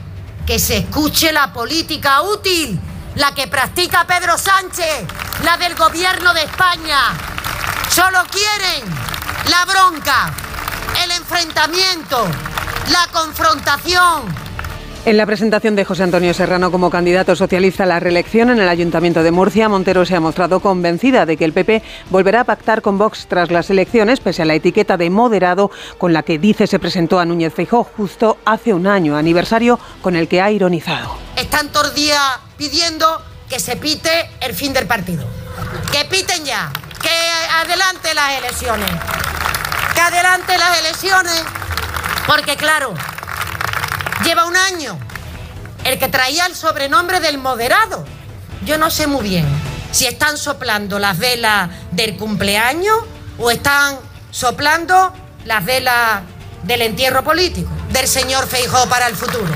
[0.47, 2.79] Que se escuche la política útil,
[3.15, 5.05] la que practica Pedro Sánchez,
[5.43, 6.99] la del gobierno de España.
[7.89, 8.85] Solo quieren
[9.49, 10.33] la bronca,
[11.03, 12.27] el enfrentamiento,
[12.91, 14.44] la confrontación.
[15.07, 18.71] En la presentación de José Antonio Serrano como candidato socialista a la reelección en el
[18.71, 22.81] Ayuntamiento de Murcia, Montero se ha mostrado convencida de que el PP volverá a pactar
[22.81, 26.67] con Vox tras las elecciones, pese a la etiqueta de moderado con la que dice
[26.67, 31.19] se presentó a Núñez Feijóo justo hace un año, aniversario con el que ha ironizado.
[31.37, 35.27] Están todos días pidiendo que se pite el fin del partido.
[35.93, 37.11] Que piten ya, que
[37.61, 38.91] adelante las elecciones.
[39.95, 41.45] Que adelante las elecciones,
[42.27, 42.95] porque claro,
[44.25, 44.99] lleva un año.
[45.85, 48.05] El que traía el sobrenombre del moderado.
[48.65, 49.47] Yo no sé muy bien
[49.93, 52.97] si están soplando las velas del cumpleaños
[53.39, 53.99] o están
[54.31, 55.13] soplando
[55.45, 56.23] las velas
[56.63, 59.53] del entierro político del señor Feijó para el futuro.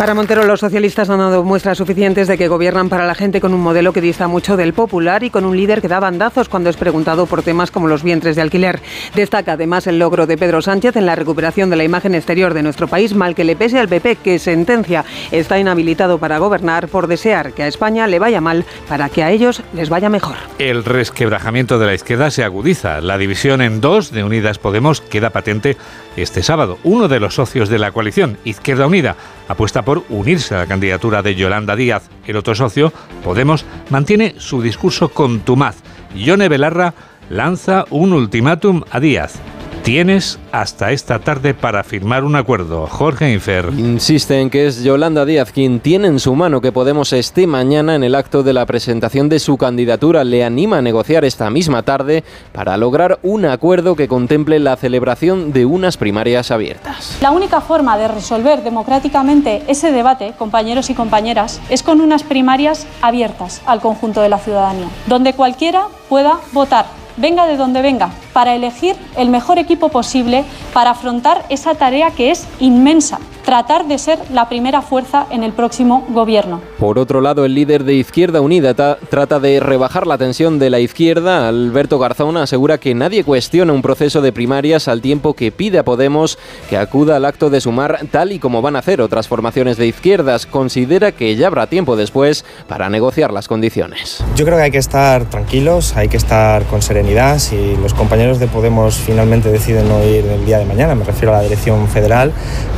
[0.00, 3.52] Para Montero, los socialistas han dado muestras suficientes de que gobiernan para la gente con
[3.52, 6.70] un modelo que dista mucho del popular y con un líder que da bandazos cuando
[6.70, 8.80] es preguntado por temas como los vientres de alquiler.
[9.14, 12.62] Destaca además el logro de Pedro Sánchez en la recuperación de la imagen exterior de
[12.62, 17.06] nuestro país, mal que le pese al PP, que sentencia está inhabilitado para gobernar por
[17.06, 20.36] desear que a España le vaya mal para que a ellos les vaya mejor.
[20.58, 23.02] El resquebrajamiento de la izquierda se agudiza.
[23.02, 25.76] La división en dos de Unidas Podemos queda patente
[26.16, 26.78] este sábado.
[26.84, 29.16] Uno de los socios de la coalición, Izquierda Unida,
[29.50, 32.08] apuesta por unirse a la candidatura de Yolanda Díaz.
[32.24, 32.92] El otro socio,
[33.24, 35.76] Podemos, mantiene su discurso contumaz.
[36.14, 36.94] Yone Belarra
[37.28, 39.40] lanza un ultimátum a Díaz.
[39.82, 42.86] Tienes hasta esta tarde para firmar un acuerdo.
[42.86, 43.70] Jorge Infer.
[43.76, 47.94] Insiste en que es Yolanda Díaz quien tiene en su mano que Podemos esté mañana
[47.94, 50.22] en el acto de la presentación de su candidatura.
[50.22, 55.52] Le anima a negociar esta misma tarde para lograr un acuerdo que contemple la celebración
[55.52, 57.16] de unas primarias abiertas.
[57.22, 62.86] La única forma de resolver democráticamente ese debate, compañeros y compañeras, es con unas primarias
[63.00, 66.84] abiertas al conjunto de la ciudadanía, donde cualquiera pueda votar,
[67.16, 70.44] venga de donde venga, para elegir el mejor equipo posible
[70.74, 75.52] para afrontar esa tarea que es inmensa, tratar de ser la primera fuerza en el
[75.52, 76.60] próximo gobierno.
[76.78, 80.70] Por otro lado, el líder de Izquierda Unida ta- trata de rebajar la tensión de
[80.70, 81.48] la izquierda.
[81.48, 85.84] Alberto Garzón asegura que nadie cuestiona un proceso de primarias al tiempo que pide a
[85.84, 86.38] Podemos
[86.68, 89.86] que acuda al acto de sumar tal y como van a hacer otras formaciones de
[89.88, 90.46] izquierdas.
[90.46, 94.22] Considera que ya habrá tiempo después para negociar las condiciones.
[94.36, 97.38] Yo creo que hay que estar tranquilos, hay que estar con serenidad.
[97.38, 101.34] Si los compañeros de Podemos finalmente deciden no ir el día de mañana, me refiero
[101.34, 102.32] a la dirección federal,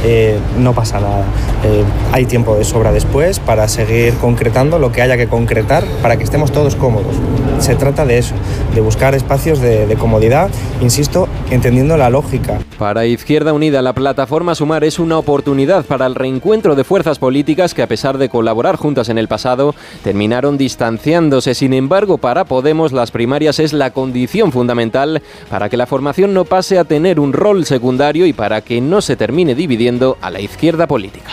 [0.04, 1.24] eh, no pasa nada.
[1.64, 6.16] Eh, hay tiempo de sobra después para seguir concretando lo que haya que concretar para
[6.16, 7.14] que estemos todos cómodos.
[7.60, 8.34] Se trata de eso,
[8.74, 10.50] de buscar espacios de, de comodidad,
[10.80, 12.58] insisto, entendiendo la lógica.
[12.76, 17.72] Para Izquierda Unida, la plataforma Sumar es una oportunidad para el reencuentro de fuerzas políticas
[17.72, 21.54] que, a pesar de colaborar juntas en el pasado, terminaron distanciándose.
[21.54, 26.44] Sin embargo, para Podemos, las primarias es la condición fundamental para que la formación no
[26.44, 30.40] pase a tener un rol secundario y para que no se termine dividiendo a la
[30.40, 31.30] izquierda política.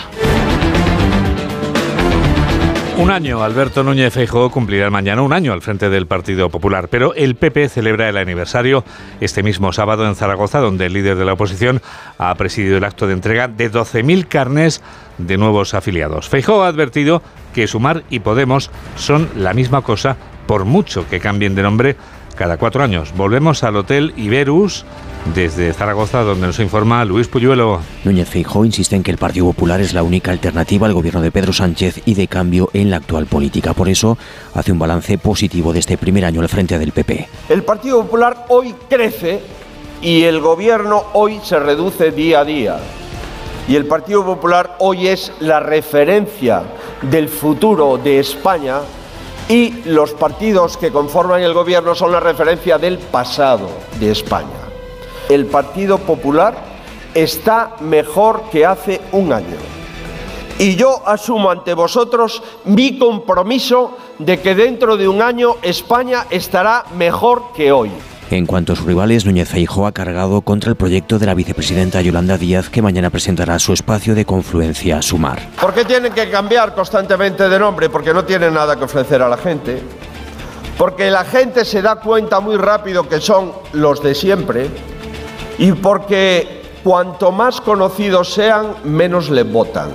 [2.99, 7.13] Un año, Alberto Núñez Feijóo cumplirá mañana un año al frente del Partido Popular, pero
[7.13, 8.83] el PP celebra el aniversario
[9.21, 11.81] este mismo sábado en Zaragoza, donde el líder de la oposición
[12.17, 14.81] ha presidido el acto de entrega de 12.000 carnes
[15.17, 16.27] de nuevos afiliados.
[16.27, 17.21] Feijóo ha advertido
[17.53, 20.17] que Sumar y Podemos son la misma cosa,
[20.49, 21.95] por mucho que cambien de nombre
[22.35, 23.13] cada cuatro años.
[23.15, 24.83] Volvemos al Hotel Iberus
[25.35, 27.81] desde Zaragoza, donde nos informa Luis Puyuelo.
[28.03, 31.29] Núñez Feijóo insiste en que el Partido Popular es la única alternativa al gobierno de
[31.29, 33.75] Pedro Sánchez y de cambio en la actual política.
[33.75, 34.17] Por eso
[34.55, 37.29] hace un balance positivo de este primer año al frente del PP.
[37.47, 39.41] El Partido Popular hoy crece
[40.01, 42.79] y el gobierno hoy se reduce día a día.
[43.67, 46.63] Y el Partido Popular hoy es la referencia
[47.03, 48.79] del futuro de España
[49.49, 53.67] y los partidos que conforman el gobierno son la referencia del pasado
[53.99, 54.47] de España.
[55.27, 56.55] El Partido Popular
[57.15, 59.57] está mejor que hace un año.
[60.59, 66.85] Y yo asumo ante vosotros mi compromiso de que dentro de un año España estará
[66.95, 67.91] mejor que hoy.
[68.31, 71.99] En cuanto a sus rivales, Núñez Feijóo ha cargado contra el proyecto de la vicepresidenta
[72.01, 75.39] Yolanda Díaz, que mañana presentará su espacio de confluencia Sumar.
[75.59, 77.89] ¿Por qué tienen que cambiar constantemente de nombre?
[77.89, 79.81] Porque no tienen nada que ofrecer a la gente.
[80.77, 84.69] Porque la gente se da cuenta muy rápido que son los de siempre.
[85.57, 89.89] Y porque cuanto más conocidos sean, menos le votan.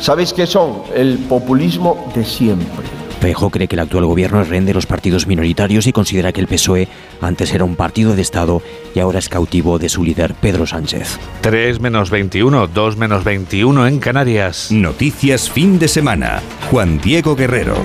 [0.00, 0.82] ¿Sabéis qué son?
[0.94, 3.05] El populismo de siempre.
[3.20, 6.40] Feijóo cree que el actual gobierno es rehén de los partidos minoritarios y considera que
[6.40, 6.88] el PSOE
[7.20, 8.62] antes era un partido de Estado
[8.94, 11.18] y ahora es cautivo de su líder Pedro Sánchez.
[11.40, 14.70] 3 menos 21, 2 menos 21 en Canarias.
[14.70, 16.42] Noticias fin de semana.
[16.70, 17.76] Juan Diego Guerrero.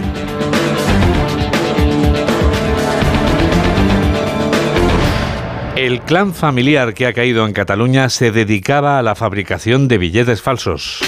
[5.82, 10.40] El clan familiar que ha caído en Cataluña se dedicaba a la fabricación de billetes
[10.40, 11.02] falsos.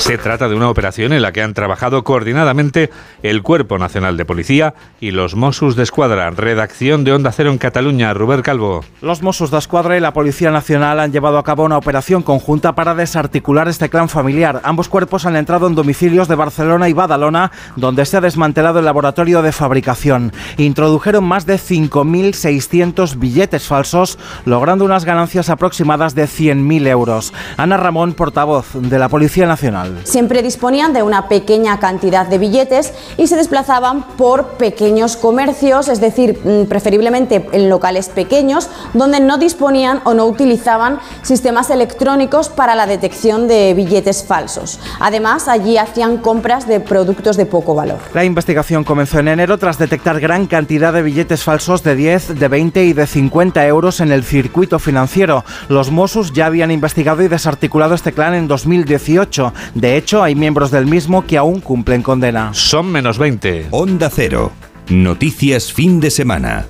[0.00, 2.90] Se trata de una operación en la que han trabajado coordinadamente
[3.22, 6.30] el Cuerpo Nacional de Policía y los Mossos de Escuadra.
[6.30, 8.82] Redacción de Onda Cero en Cataluña, Rubén Calvo.
[9.02, 12.74] Los Mossos de Escuadra y la Policía Nacional han llevado a cabo una operación conjunta
[12.74, 14.62] para desarticular este clan familiar.
[14.64, 18.86] Ambos cuerpos han entrado en domicilios de Barcelona y Badalona, donde se ha desmantelado el
[18.86, 20.32] laboratorio de fabricación.
[20.56, 27.34] Introdujeron más de 5.600 billetes falsos, logrando unas ganancias aproximadas de 100.000 euros.
[27.58, 29.89] Ana Ramón, portavoz de la Policía Nacional.
[30.04, 36.00] Siempre disponían de una pequeña cantidad de billetes y se desplazaban por pequeños comercios, es
[36.00, 42.74] decir, mm, preferiblemente en locales pequeños, donde no disponían o no utilizaban sistemas electrónicos para
[42.74, 44.80] la detección de billetes falsos.
[44.98, 47.98] Además, allí hacían compras de productos de poco valor.
[48.14, 52.48] La investigación comenzó en enero tras detectar gran cantidad de billetes falsos de 10, de
[52.48, 55.44] 20 y de 50 euros en el circuito financiero.
[55.68, 59.52] Los Mossos ya habían investigado y desarticulado este clan en 2018.
[59.80, 62.52] De hecho, hay miembros del mismo que aún cumplen condena.
[62.52, 63.68] Son menos 20.
[63.70, 64.52] Onda Cero.
[64.90, 66.66] Noticias fin de semana.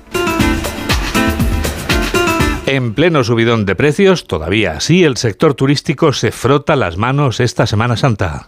[2.65, 7.67] En pleno subidón de precios, todavía así, el sector turístico se frota las manos esta
[7.67, 8.47] Semana Santa.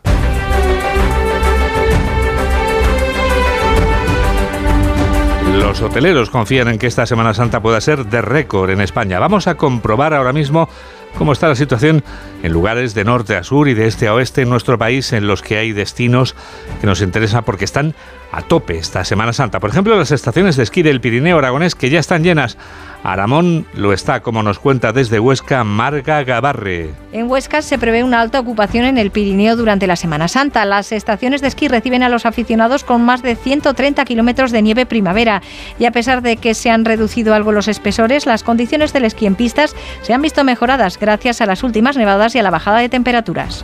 [5.59, 9.20] Los hoteleros confían en que esta Semana Santa pueda ser de récord en España.
[9.20, 10.70] Vamos a comprobar ahora mismo
[11.18, 12.03] cómo está la situación
[12.41, 15.28] en lugares de norte a sur y de este a oeste en nuestro país en
[15.28, 16.36] los que hay destinos
[16.82, 17.95] que nos interesan porque están
[18.34, 19.59] a tope esta Semana Santa.
[19.59, 22.57] Por ejemplo, las estaciones de esquí del Pirineo Aragonés que ya están llenas.
[23.03, 26.89] Aramón lo está, como nos cuenta desde Huesca, Marga Gabarre.
[27.11, 30.65] En Huesca se prevé una alta ocupación en el Pirineo durante la Semana Santa.
[30.65, 34.88] Las estaciones de esquí reciben a los aficionados con más de 130 kilómetros de nieve
[34.88, 35.43] primavera.
[35.77, 39.27] Y a pesar de que se han reducido algo los espesores, las condiciones del esquí
[39.27, 42.79] en pistas se han visto mejoradas gracias a las últimas nevadas y a la bajada
[42.79, 43.63] de temperaturas.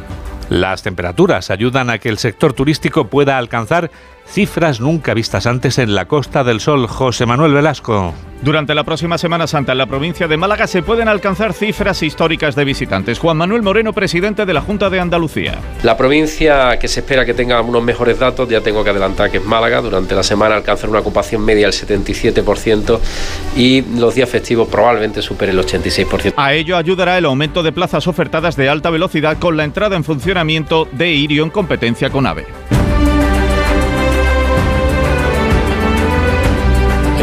[0.50, 3.92] Las temperaturas ayudan a que el sector turístico pueda alcanzar
[4.30, 6.88] cifras nunca vistas antes en la Costa del Sol.
[6.88, 8.14] José Manuel Velasco.
[8.42, 12.56] Durante la próxima Semana Santa en la provincia de Málaga se pueden alcanzar cifras históricas
[12.56, 13.20] de visitantes.
[13.20, 15.56] Juan Manuel Moreno, presidente de la Junta de Andalucía.
[15.84, 19.40] La provincia que se espera que tenga unos mejores datos, ya tengo que adelantar que
[19.40, 19.82] es Málaga.
[19.82, 23.00] Durante la semana alcanzar una ocupación media del 77%
[23.58, 26.36] y los días festivos probablemente supere el 86%.
[26.38, 30.06] A ello ayudará el aumento de plazas ofertadas de alta velocidad con la entrada en
[30.06, 32.79] funcionamiento de Irio en competencia con AVE.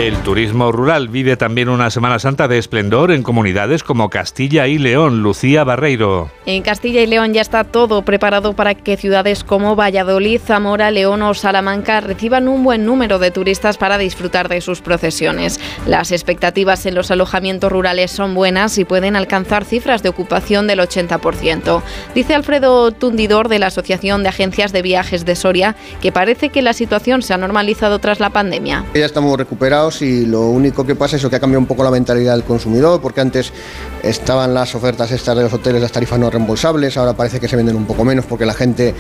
[0.07, 4.79] El turismo rural vive también una Semana Santa de esplendor en comunidades como Castilla y
[4.79, 5.21] León.
[5.21, 6.31] Lucía Barreiro.
[6.47, 11.23] En Castilla y León ya está todo preparado para que ciudades como Valladolid, Zamora, León
[11.23, 15.59] o Salamanca reciban un buen número de turistas para disfrutar de sus procesiones.
[15.89, 20.79] Las expectativas en los alojamientos rurales son buenas y pueden alcanzar cifras de ocupación del
[20.79, 21.83] 80%.
[22.15, 26.63] Dice Alfredo Tundidor de la Asociación de Agencias de Viajes de Soria que parece que
[26.63, 28.85] la situación se ha normalizado tras la pandemia.
[28.95, 31.91] Ya estamos recuperados y lo único que pasa es que ha cambiado un poco la
[31.91, 33.53] mentalidad del consumidor, porque antes
[34.03, 37.57] estaban las ofertas estas de los hoteles, las tarifas no reembolsables, ahora parece que se
[37.57, 38.95] venden un poco menos porque la gente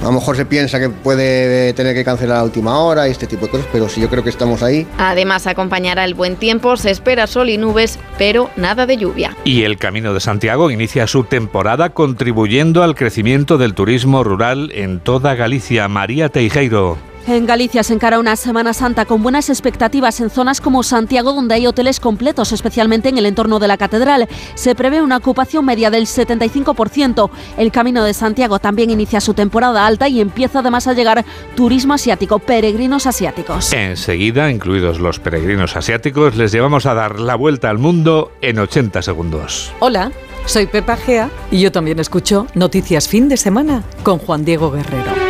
[0.00, 3.26] a lo mejor se piensa que puede tener que cancelar a última hora y este
[3.26, 4.86] tipo de cosas, pero sí yo creo que estamos ahí.
[4.98, 9.36] Además acompañará el buen tiempo, se espera sol y nubes, pero nada de lluvia.
[9.44, 15.00] Y el Camino de Santiago inicia su temporada contribuyendo al crecimiento del turismo rural en
[15.00, 15.88] toda Galicia.
[15.88, 17.09] María Teijeiro.
[17.30, 21.54] En Galicia se encara una Semana Santa con buenas expectativas en zonas como Santiago, donde
[21.54, 24.28] hay hoteles completos, especialmente en el entorno de la catedral.
[24.56, 27.30] Se prevé una ocupación media del 75%.
[27.56, 31.24] El Camino de Santiago también inicia su temporada alta y empieza además a llegar
[31.54, 33.72] turismo asiático, peregrinos asiáticos.
[33.72, 39.02] Enseguida, incluidos los peregrinos asiáticos, les llevamos a dar la vuelta al mundo en 80
[39.02, 39.72] segundos.
[39.78, 40.10] Hola,
[40.46, 45.29] soy Pepa Gea y yo también escucho Noticias Fin de Semana con Juan Diego Guerrero.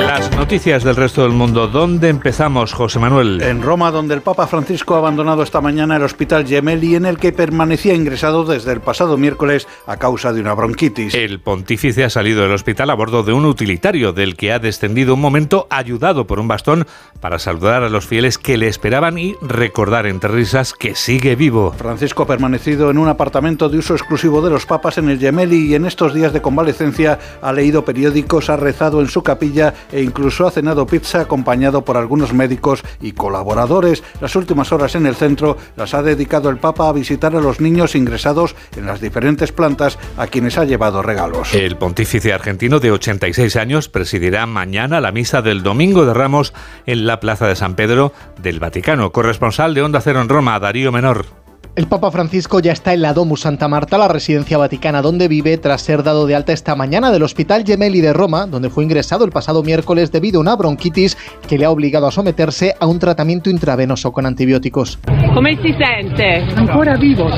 [0.00, 1.68] Las noticias del resto del mundo.
[1.68, 3.42] ¿Dónde empezamos, José Manuel?
[3.42, 7.18] En Roma, donde el Papa Francisco ha abandonado esta mañana el hospital Gemelli, en el
[7.18, 11.14] que permanecía ingresado desde el pasado miércoles a causa de una bronquitis.
[11.14, 15.14] El pontífice ha salido del hospital a bordo de un utilitario, del que ha descendido
[15.14, 16.86] un momento ayudado por un bastón
[17.20, 21.74] para saludar a los fieles que le esperaban y recordar entre risas que sigue vivo.
[21.76, 25.66] Francisco ha permanecido en un apartamento de uso exclusivo de los papas en el Gemelli
[25.66, 30.02] y en estos días de convalecencia ha leído periódicos, ha rezado en su capilla e
[30.02, 34.02] incluso ha cenado pizza acompañado por algunos médicos y colaboradores.
[34.20, 37.60] Las últimas horas en el centro las ha dedicado el Papa a visitar a los
[37.60, 41.54] niños ingresados en las diferentes plantas a quienes ha llevado regalos.
[41.54, 46.52] El pontífice argentino de 86 años presidirá mañana la misa del Domingo de Ramos
[46.86, 48.12] en la Plaza de San Pedro
[48.42, 49.12] del Vaticano.
[49.12, 51.39] Corresponsal de Onda Cero en Roma, Darío Menor.
[51.76, 55.56] El Papa Francisco ya está en la Domus Santa Marta, la residencia vaticana donde vive,
[55.56, 59.24] tras ser dado de alta esta mañana del Hospital Gemelli de Roma, donde fue ingresado
[59.24, 61.16] el pasado miércoles debido a una bronquitis
[61.46, 64.98] que le ha obligado a someterse a un tratamiento intravenoso con antibióticos.
[65.32, 66.40] ¿Cómo se siente?
[66.56, 67.30] Ancora vivo,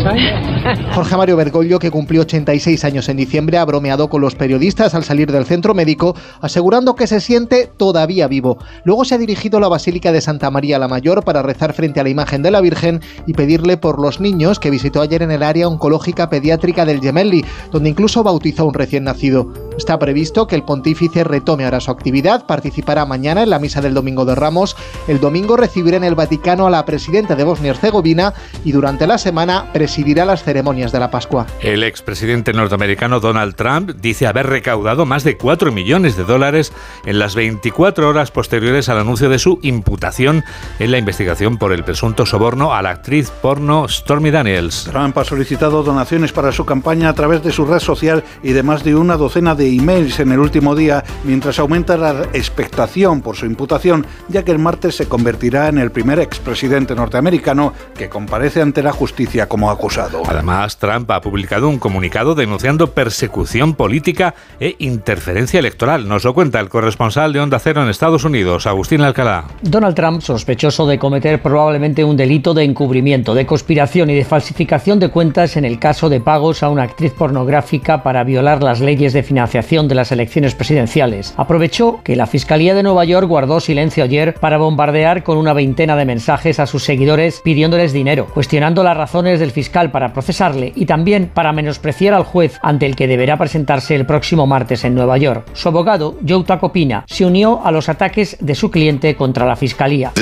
[0.94, 5.04] Jorge Mario Bergoglio, que cumplió 86 años en diciembre, ha bromeado con los periodistas al
[5.04, 8.56] salir del centro médico, asegurando que se siente todavía vivo.
[8.84, 12.00] Luego se ha dirigido a la Basílica de Santa María la Mayor para rezar frente
[12.00, 15.30] a la imagen de la Virgen y pedirle por los niños que visitó ayer en
[15.30, 19.52] el área oncológica pediátrica del Gemelli, donde incluso bautizó a un recién nacido.
[19.76, 23.94] Está previsto que el pontífice retome ahora su actividad, participará mañana en la misa del
[23.94, 24.76] Domingo de Ramos,
[25.08, 29.72] el domingo recibirá en el Vaticano a la presidenta de Bosnia-Herzegovina y durante la semana
[29.72, 31.46] presidirá las ceremonias de la Pascua.
[31.60, 36.72] El expresidente norteamericano Donald Trump dice haber recaudado más de 4 millones de dólares
[37.06, 40.44] en las 24 horas posteriores al anuncio de su imputación
[40.78, 44.88] en la investigación por el presunto soborno a la actriz porno Stormy Daniels.
[44.90, 48.62] Trump ha solicitado donaciones para su campaña a través de su red social y de
[48.62, 53.36] más de una docena de emails en el último día, mientras aumenta la expectación por
[53.36, 58.60] su imputación, ya que el martes se convertirá en el primer expresidente norteamericano que comparece
[58.60, 60.22] ante la justicia como acusado.
[60.26, 66.08] Además, Trump ha publicado un comunicado denunciando persecución política e interferencia electoral.
[66.08, 69.44] Nos lo cuenta el corresponsal de Onda Cero en Estados Unidos, Agustín Alcalá.
[69.62, 74.98] Donald Trump, sospechoso de cometer probablemente un delito de encubrimiento, de conspiración y de falsificación
[74.98, 79.12] de cuentas en el caso de pagos a una actriz pornográfica para violar las leyes
[79.12, 81.34] de financiación de las elecciones presidenciales.
[81.36, 85.96] Aprovechó que la Fiscalía de Nueva York guardó silencio ayer para bombardear con una veintena
[85.96, 90.86] de mensajes a sus seguidores pidiéndoles dinero, cuestionando las razones del fiscal para procesarle y
[90.86, 95.18] también para menospreciar al juez ante el que deberá presentarse el próximo martes en Nueva
[95.18, 95.46] York.
[95.52, 100.12] Su abogado, Joe Tacopina, se unió a los ataques de su cliente contra la Fiscalía.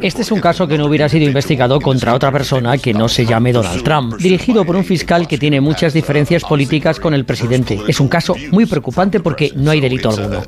[0.00, 3.24] Este es un caso que no hubiera sido investigado contra otra persona que no se
[3.24, 7.78] llame Donald Trump, dirigido por un fiscal que tiene muchas diferencias políticas con el presidente.
[7.86, 10.42] Es un caso muy preocupante porque no hay delito alguno.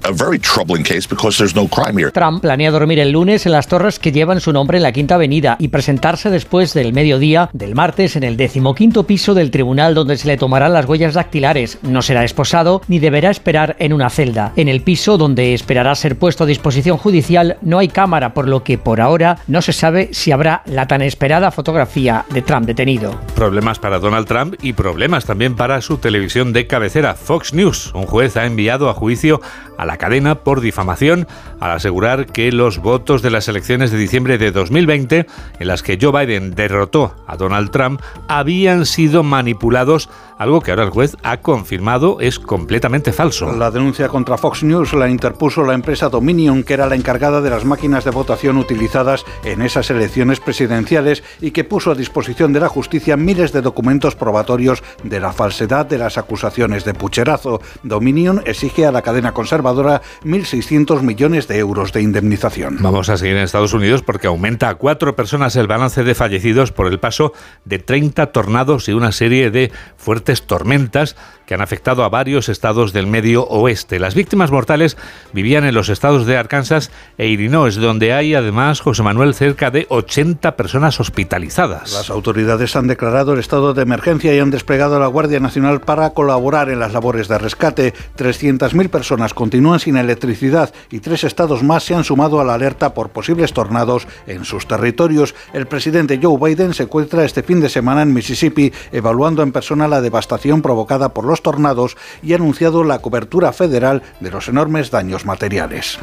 [2.10, 5.14] Trump planea dormir el lunes en las torres que llevan su nombre en la Quinta
[5.14, 10.16] Avenida y presentarse después del mediodía del martes en el decimoquinto piso del tribunal donde
[10.16, 11.78] se le tomarán las huellas dactilares.
[11.82, 14.52] No será esposado ni deberá esperar en una celda.
[14.56, 18.64] En el piso donde esperará ser puesto a disposición judicial no hay cámara, por lo
[18.64, 23.20] que por ahora no se sabe si habrá la tan esperada fotografía de Trump detenido.
[23.34, 27.92] Problemas para Donald Trump y problemas también para su televisión de cabecera, Fox News.
[27.94, 29.42] Un juez ha enviado a juicio
[29.76, 31.26] a la cadena por difamación
[31.60, 35.26] al asegurar que los votos de las elecciones de diciembre de 2020,
[35.58, 40.08] en las que Joe Biden derrotó a Donald Trump, habían sido manipulados,
[40.38, 43.52] algo que ahora el juez ha confirmado es completamente falso.
[43.52, 47.50] La denuncia contra Fox News la interpuso la empresa Dominion, que era la encargada de
[47.50, 52.60] las máquinas de votación utilizadas en esas elecciones presidenciales y que puso a disposición de
[52.60, 57.60] la justicia miles de documentos probatorios de la falsedad de las acusaciones de pucherazo.
[57.82, 62.78] Dominion exige a la cadena conservadora 1.600 millones de euros de indemnización.
[62.80, 66.72] Vamos a seguir en Estados Unidos porque aumenta a cuatro personas el balance de fallecidos
[66.72, 67.32] por el paso
[67.64, 71.16] de 30 tornados y una serie de fuertes tormentas
[71.46, 74.00] que han afectado a varios estados del medio oeste.
[74.00, 74.96] Las víctimas mortales
[75.32, 79.86] vivían en los estados de Arkansas e Illinois, donde hay además, José Manuel, cerca de
[79.88, 81.92] 80 personas hospitalizadas.
[81.92, 85.80] Las autoridades han declarado el estado de emergencia y han desplegado a la Guardia Nacional
[85.80, 87.94] para colaborar en las labores de rescate.
[88.18, 92.92] 300.000 personas continúan sin electricidad y tres estados más se han sumado a la alerta
[92.92, 95.34] por posibles tornados en sus territorios.
[95.52, 99.86] El presidente Joe Biden se encuentra este fin de semana en Mississippi evaluando en persona
[99.86, 100.15] la devastación
[100.62, 105.98] provocada por los tornados y ha anunciado la cobertura federal de los enormes daños materiales.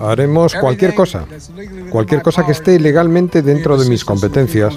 [0.00, 1.24] Haremos cualquier cosa,
[1.90, 4.76] cualquier cosa que esté legalmente dentro de mis competencias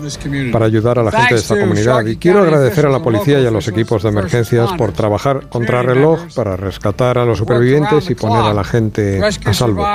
[0.52, 2.06] para ayudar a la gente de esta comunidad.
[2.06, 5.82] Y quiero agradecer a la policía y a los equipos de emergencias por trabajar contra
[5.82, 9.86] reloj para rescatar a los supervivientes y poner a la gente a salvo.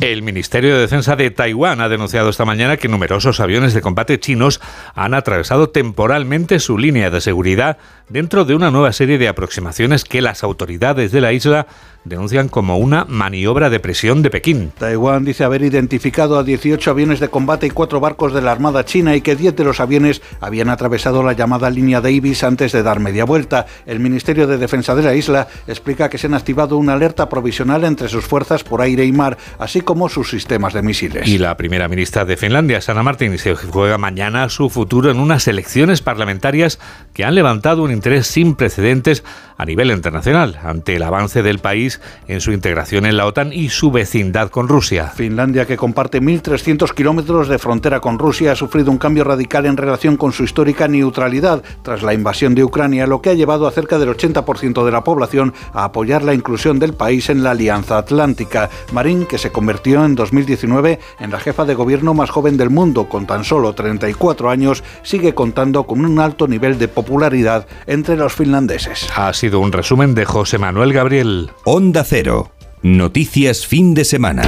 [0.00, 4.18] El Ministerio de Defensa de Taiwán ha denunciado esta mañana que numerosos aviones de combate
[4.20, 4.60] chinos
[4.94, 7.78] han atravesado temporalmente su línea de seguridad
[8.08, 11.66] dentro de una nueva serie de aproximaciones que las autoridades de la isla
[12.04, 14.72] denuncian como una maniobra de presión de Pekín.
[14.78, 18.84] Taiwán dice haber identificado a 18 aviones de combate y cuatro barcos de la Armada
[18.84, 22.70] China y que 10 de los aviones habían atravesado la llamada línea de Ibis antes
[22.70, 23.66] de dar media vuelta.
[23.86, 27.82] El Ministerio de Defensa de la isla explica que se han activado una alerta provisional
[27.84, 31.28] entre sus fuerzas por aire y mar, así como sus sistemas de misiles.
[31.28, 35.45] Y la primera ministra de Finlandia, Sanna Martin, se juega mañana su futuro en unas
[35.48, 36.78] elecciones parlamentarias
[37.14, 39.24] que han levantado un interés sin precedentes
[39.56, 43.70] a nivel internacional ante el avance del país en su integración en la OTAN y
[43.70, 45.08] su vecindad con Rusia.
[45.08, 49.76] Finlandia, que comparte 1.300 kilómetros de frontera con Rusia, ha sufrido un cambio radical en
[49.76, 53.72] relación con su histórica neutralidad tras la invasión de Ucrania, lo que ha llevado a
[53.72, 57.98] cerca del 80% de la población a apoyar la inclusión del país en la Alianza
[57.98, 58.68] Atlántica.
[58.92, 63.08] Marín, que se convirtió en 2019 en la jefa de gobierno más joven del mundo,
[63.08, 68.32] con tan solo 34 años, sigue contando con un alto nivel de popularidad entre los
[68.32, 69.08] finlandeses.
[69.14, 71.52] Ha sido un resumen de José Manuel Gabriel.
[71.64, 72.50] Onda Cero.
[72.82, 74.42] Noticias fin de semana.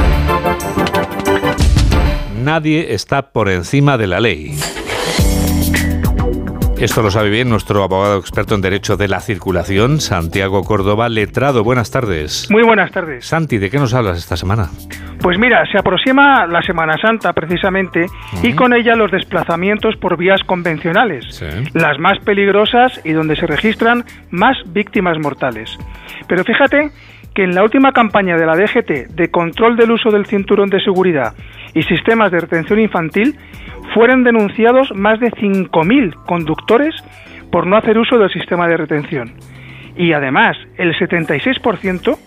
[2.42, 4.58] Nadie está por encima de la ley.
[6.80, 11.64] Esto lo sabe bien nuestro abogado experto en Derecho de la Circulación, Santiago Córdoba, letrado.
[11.64, 12.46] Buenas tardes.
[12.52, 13.26] Muy buenas tardes.
[13.26, 14.68] Santi, ¿de qué nos hablas esta semana?
[15.20, 18.06] Pues mira, se aproxima la Semana Santa precisamente
[18.44, 21.42] y con ella los desplazamientos por vías convencionales,
[21.74, 25.76] las más peligrosas y donde se registran más víctimas mortales.
[26.28, 26.92] Pero fíjate
[27.34, 30.80] que en la última campaña de la DGT de control del uso del cinturón de
[30.80, 31.34] seguridad
[31.74, 33.36] y sistemas de retención infantil,
[33.94, 36.94] fueron denunciados más de 5.000 conductores
[37.50, 39.32] por no hacer uso del sistema de retención.
[39.96, 42.18] Y además, el 76%,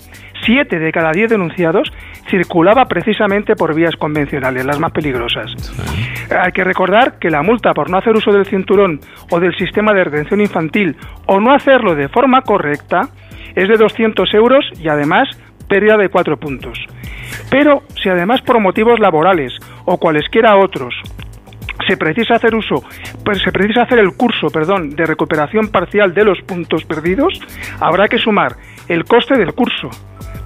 [0.44, 1.92] 7 de cada 10 denunciados,
[2.30, 5.52] circulaba precisamente por vías convencionales, las más peligrosas.
[6.30, 9.94] Hay que recordar que la multa por no hacer uso del cinturón o del sistema
[9.94, 10.96] de retención infantil
[11.28, 13.10] o no hacerlo de forma correcta
[13.56, 15.30] es de 200 euros y además
[15.68, 16.78] pérdida de 4 puntos.
[17.50, 19.54] Pero si además por motivos laborales
[19.86, 20.94] o cualesquiera otros
[21.88, 22.84] se precisa hacer uso,
[23.26, 27.34] pues se precisa hacer el curso, perdón, de recuperación parcial de los puntos perdidos,
[27.80, 28.56] habrá que sumar
[28.88, 29.90] el coste del curso.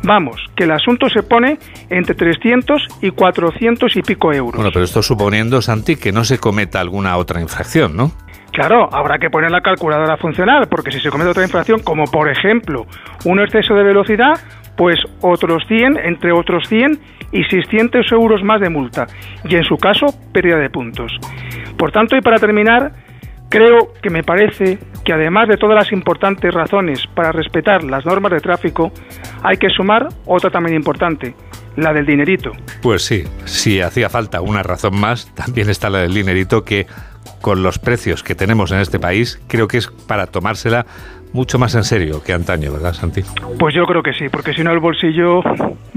[0.03, 1.57] Vamos, que el asunto se pone
[1.89, 4.55] entre 300 y 400 y pico euros.
[4.55, 8.11] Bueno, pero esto suponiendo, Santi, que no se cometa alguna otra infracción, ¿no?
[8.51, 12.05] Claro, habrá que poner la calculadora a funcionar, porque si se comete otra infracción, como
[12.05, 12.85] por ejemplo
[13.25, 14.39] un exceso de velocidad,
[14.77, 16.99] pues otros 100, entre otros 100
[17.31, 19.07] y 600 euros más de multa,
[19.43, 21.11] y en su caso, pérdida de puntos.
[21.77, 22.93] Por tanto, y para terminar,
[23.49, 28.31] creo que me parece que además de todas las importantes razones para respetar las normas
[28.31, 28.91] de tráfico,
[29.43, 31.35] hay que sumar otra también importante,
[31.75, 32.51] la del dinerito.
[32.81, 36.87] Pues sí, si hacía falta una razón más, también está la del dinerito que
[37.41, 40.85] con los precios que tenemos en este país, creo que es para tomársela
[41.35, 43.21] mucho más en serio que antaño, ¿verdad, Santi?
[43.59, 45.41] Pues yo creo que sí, porque si no el bolsillo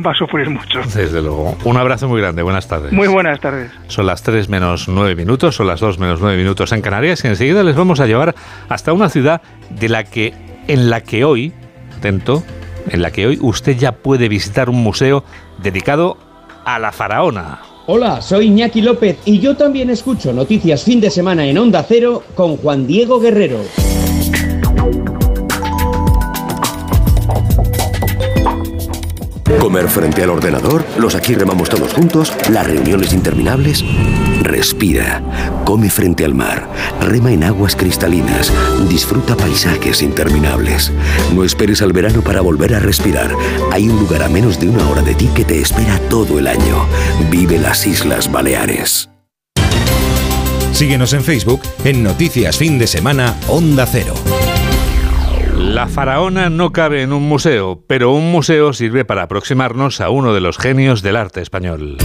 [0.05, 0.81] va a sufrir mucho.
[0.95, 1.57] Desde luego.
[1.65, 2.93] Un abrazo muy grande, buenas tardes.
[2.93, 3.71] Muy buenas tardes.
[3.87, 7.29] Son las 3 menos 9 minutos, son las 2 menos 9 minutos en Canarias y
[7.29, 8.35] enseguida les vamos a llevar
[8.69, 10.35] hasta una ciudad de la que,
[10.67, 11.53] en la que hoy,
[11.97, 12.43] atento,
[12.91, 15.23] en la que hoy usted ya puede visitar un museo
[15.63, 16.19] dedicado
[16.65, 17.61] a la faraona.
[17.87, 22.25] Hola, soy Iñaki López y yo también escucho noticias fin de semana en Onda Cero
[22.35, 23.61] con Juan Diego Guerrero.
[29.57, 33.85] Comer frente al ordenador, los aquí remamos todos juntos, las reuniones interminables.
[34.43, 35.23] Respira,
[35.65, 36.69] come frente al mar,
[37.01, 38.53] rema en aguas cristalinas,
[38.89, 40.93] disfruta paisajes interminables.
[41.35, 43.35] No esperes al verano para volver a respirar.
[43.73, 46.47] Hay un lugar a menos de una hora de ti que te espera todo el
[46.47, 46.87] año.
[47.31, 49.09] Vive las Islas Baleares.
[50.73, 54.15] Síguenos en Facebook en Noticias Fin de Semana Onda Cero.
[55.69, 60.33] La faraona no cabe en un museo, pero un museo sirve para aproximarnos a uno
[60.33, 61.99] de los genios del arte español.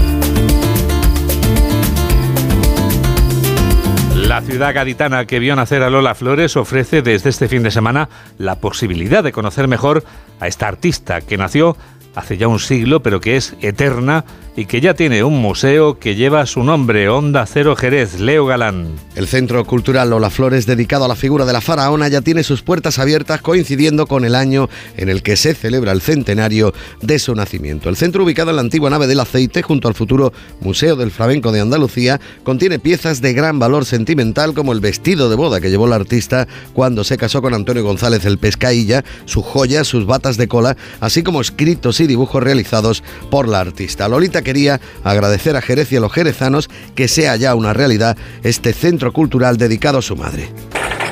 [4.16, 8.10] La ciudad gaditana que vio nacer a Lola Flores ofrece desde este fin de semana
[8.38, 10.04] la posibilidad de conocer mejor
[10.42, 11.78] a esta artista que nació
[12.16, 16.16] hace ya un siglo, pero que es eterna y que ya tiene un museo que
[16.16, 18.88] lleva su nombre, Onda Cero Jerez, Leo Galán.
[19.16, 22.62] El Centro Cultural Lola Flores, dedicado a la figura de la faraona, ya tiene sus
[22.62, 27.34] puertas abiertas coincidiendo con el año en el que se celebra el centenario de su
[27.34, 27.90] nacimiento.
[27.90, 31.52] El centro, ubicado en la antigua nave del aceite, junto al futuro Museo del Flamenco
[31.52, 35.88] de Andalucía, contiene piezas de gran valor sentimental como el vestido de boda que llevó
[35.88, 40.48] la artista cuando se casó con Antonio González el Pescailla, sus joyas, sus batas de
[40.48, 44.08] cola, así como escritos y dibujos realizados por la artista.
[44.08, 48.74] Lolita quería agradecer a Jerez y a los jerezanos que sea ya una realidad este
[48.74, 50.50] centro cultural dedicado a su madre.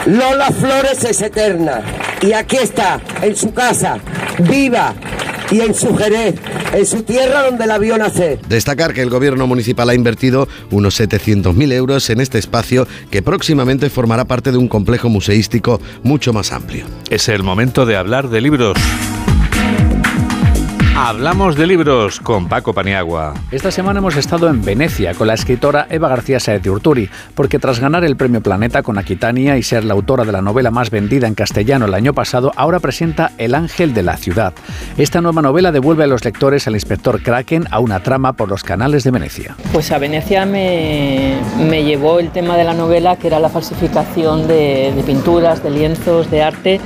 [0.05, 1.81] Lola Flores es eterna
[2.21, 3.99] y aquí está, en su casa,
[4.39, 4.95] viva
[5.51, 6.35] y en su Jerez,
[6.73, 8.39] en su tierra donde la vio nacer.
[8.47, 13.89] Destacar que el gobierno municipal ha invertido unos 700.000 euros en este espacio que próximamente
[13.89, 16.85] formará parte de un complejo museístico mucho más amplio.
[17.09, 18.77] Es el momento de hablar de libros.
[21.03, 23.33] Hablamos de libros con Paco Paniagua.
[23.49, 27.57] Esta semana hemos estado en Venecia con la escritora Eva García Saez de Urturi, porque
[27.57, 30.91] tras ganar el premio Planeta con Aquitania y ser la autora de la novela más
[30.91, 34.53] vendida en castellano el año pasado, ahora presenta El Ángel de la Ciudad.
[34.95, 38.61] Esta nueva novela devuelve a los lectores al inspector Kraken a una trama por los
[38.61, 39.55] canales de Venecia.
[39.73, 41.35] Pues a Venecia me,
[41.67, 45.71] me llevó el tema de la novela, que era la falsificación de, de pinturas, de
[45.71, 46.79] lienzos, de arte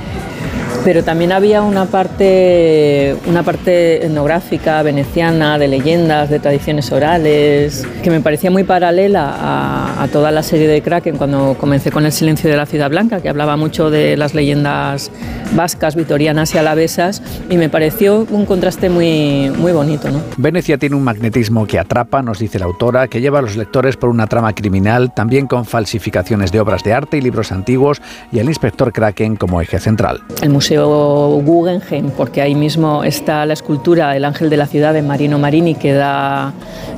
[0.86, 8.10] pero también había una parte, una parte etnográfica veneciana, de leyendas, de tradiciones orales, que
[8.12, 12.12] me parecía muy paralela a, a, toda la serie de Kraken cuando comencé con El
[12.12, 15.10] silencio de la ciudad blanca, que hablaba mucho de las leyendas
[15.56, 17.20] vascas, vitorianas y alavesas,
[17.50, 20.08] y me pareció un contraste muy, muy bonito.
[20.08, 20.20] ¿no?
[20.36, 23.96] Venecia tiene un magnetismo que atrapa, nos dice la autora, que lleva a los lectores
[23.96, 28.38] por una trama criminal, también con falsificaciones de obras de arte y libros antiguos, y
[28.38, 30.22] el inspector Kraken como eje central.
[30.42, 35.02] El Museo Guggenheim, porque ahí mismo está la escultura El Ángel de la Ciudad de
[35.02, 36.52] Marino Marini, que da,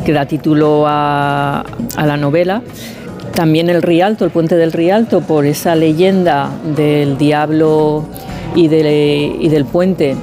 [0.04, 1.64] que da título a,
[1.96, 2.62] la novela.
[3.34, 8.04] También el Rialto, el puente del Rialto, por esa leyenda del diablo
[8.56, 10.16] y, y del puente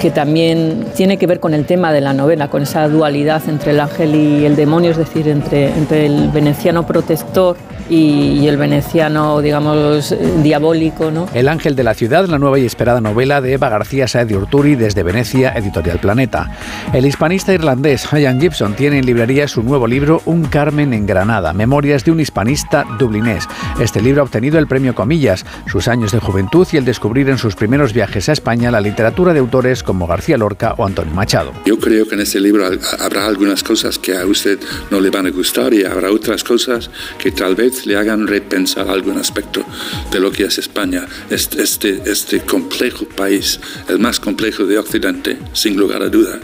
[0.00, 3.72] que también tiene que ver con el tema de la novela, con esa dualidad entre
[3.72, 7.56] el ángel y el demonio, es decir, entre, entre el veneciano protector
[7.90, 11.10] y, y, el veneciano, digamos, diabólico.
[11.10, 11.28] ¿no?
[11.34, 14.36] El ángel de la ciudad, la nueva y esperada novela de Eva García Saez de
[14.36, 16.50] Urturi desde Venecia, Editorial Planeta.
[16.92, 21.52] El hispanista irlandés Ian Gibson tiene en librería su nuevo libro Un Carmen en Granada,
[21.52, 23.46] Memorias de un hispanista dublinés.
[23.80, 27.38] Este libro ha obtenido el premio Comillas, sus años de juventud y el descubrir en
[27.38, 31.52] sus primeros viajes a España la literatura de autores como García Lorca o Antonio Machado.
[31.64, 32.66] Yo creo que en este libro
[32.98, 34.58] habrá algunas cosas que a usted
[34.90, 38.88] no le van a gustar y habrá otras cosas que tal vez le hagan repensar
[38.88, 39.64] algún aspecto
[40.10, 45.38] de lo que es España, este, este, este complejo país, el más complejo de Occidente,
[45.52, 46.38] sin lugar a duda.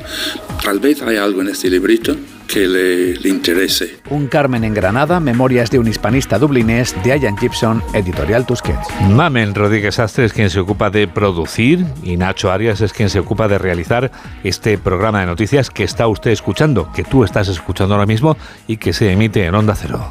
[0.63, 2.17] Tal vez hay algo en este librito
[2.47, 3.99] que le, le, interese.
[4.09, 8.87] Un Carmen en Granada, Memorias de un hispanista dublinés de Ian Gibson, editorial Tusquets.
[9.11, 13.19] Mamen Rodríguez Astre es quien se ocupa de producir y Nacho Arias es quien se
[13.19, 14.13] ocupa de realizar
[14.45, 18.77] este programa de noticias que está usted escuchando, que tú estás escuchando ahora mismo y
[18.77, 20.11] que se emite en Onda Cero.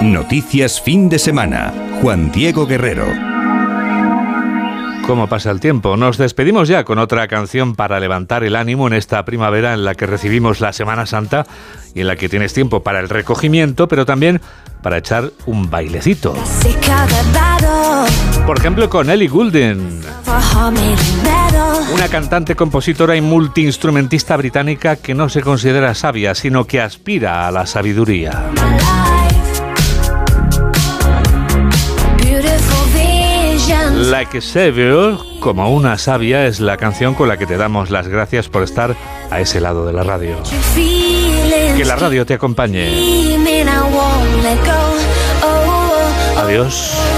[0.00, 1.72] Noticias fin de semana.
[2.00, 3.06] Juan Diego Guerrero
[5.08, 5.96] cómo pasa el tiempo.
[5.96, 9.94] Nos despedimos ya con otra canción para levantar el ánimo en esta primavera en la
[9.94, 11.46] que recibimos la Semana Santa
[11.94, 14.42] y en la que tienes tiempo para el recogimiento, pero también
[14.82, 16.34] para echar un bailecito.
[18.44, 20.02] Por ejemplo, con Ellie Goulding,
[21.94, 27.50] una cantante, compositora y multiinstrumentista británica que no se considera sabia, sino que aspira a
[27.50, 28.50] la sabiduría.
[33.98, 38.06] Like a Savior, como una sabia, es la canción con la que te damos las
[38.06, 38.94] gracias por estar
[39.28, 40.36] a ese lado de la radio.
[41.76, 43.34] Que la radio te acompañe.
[46.36, 47.17] Adiós.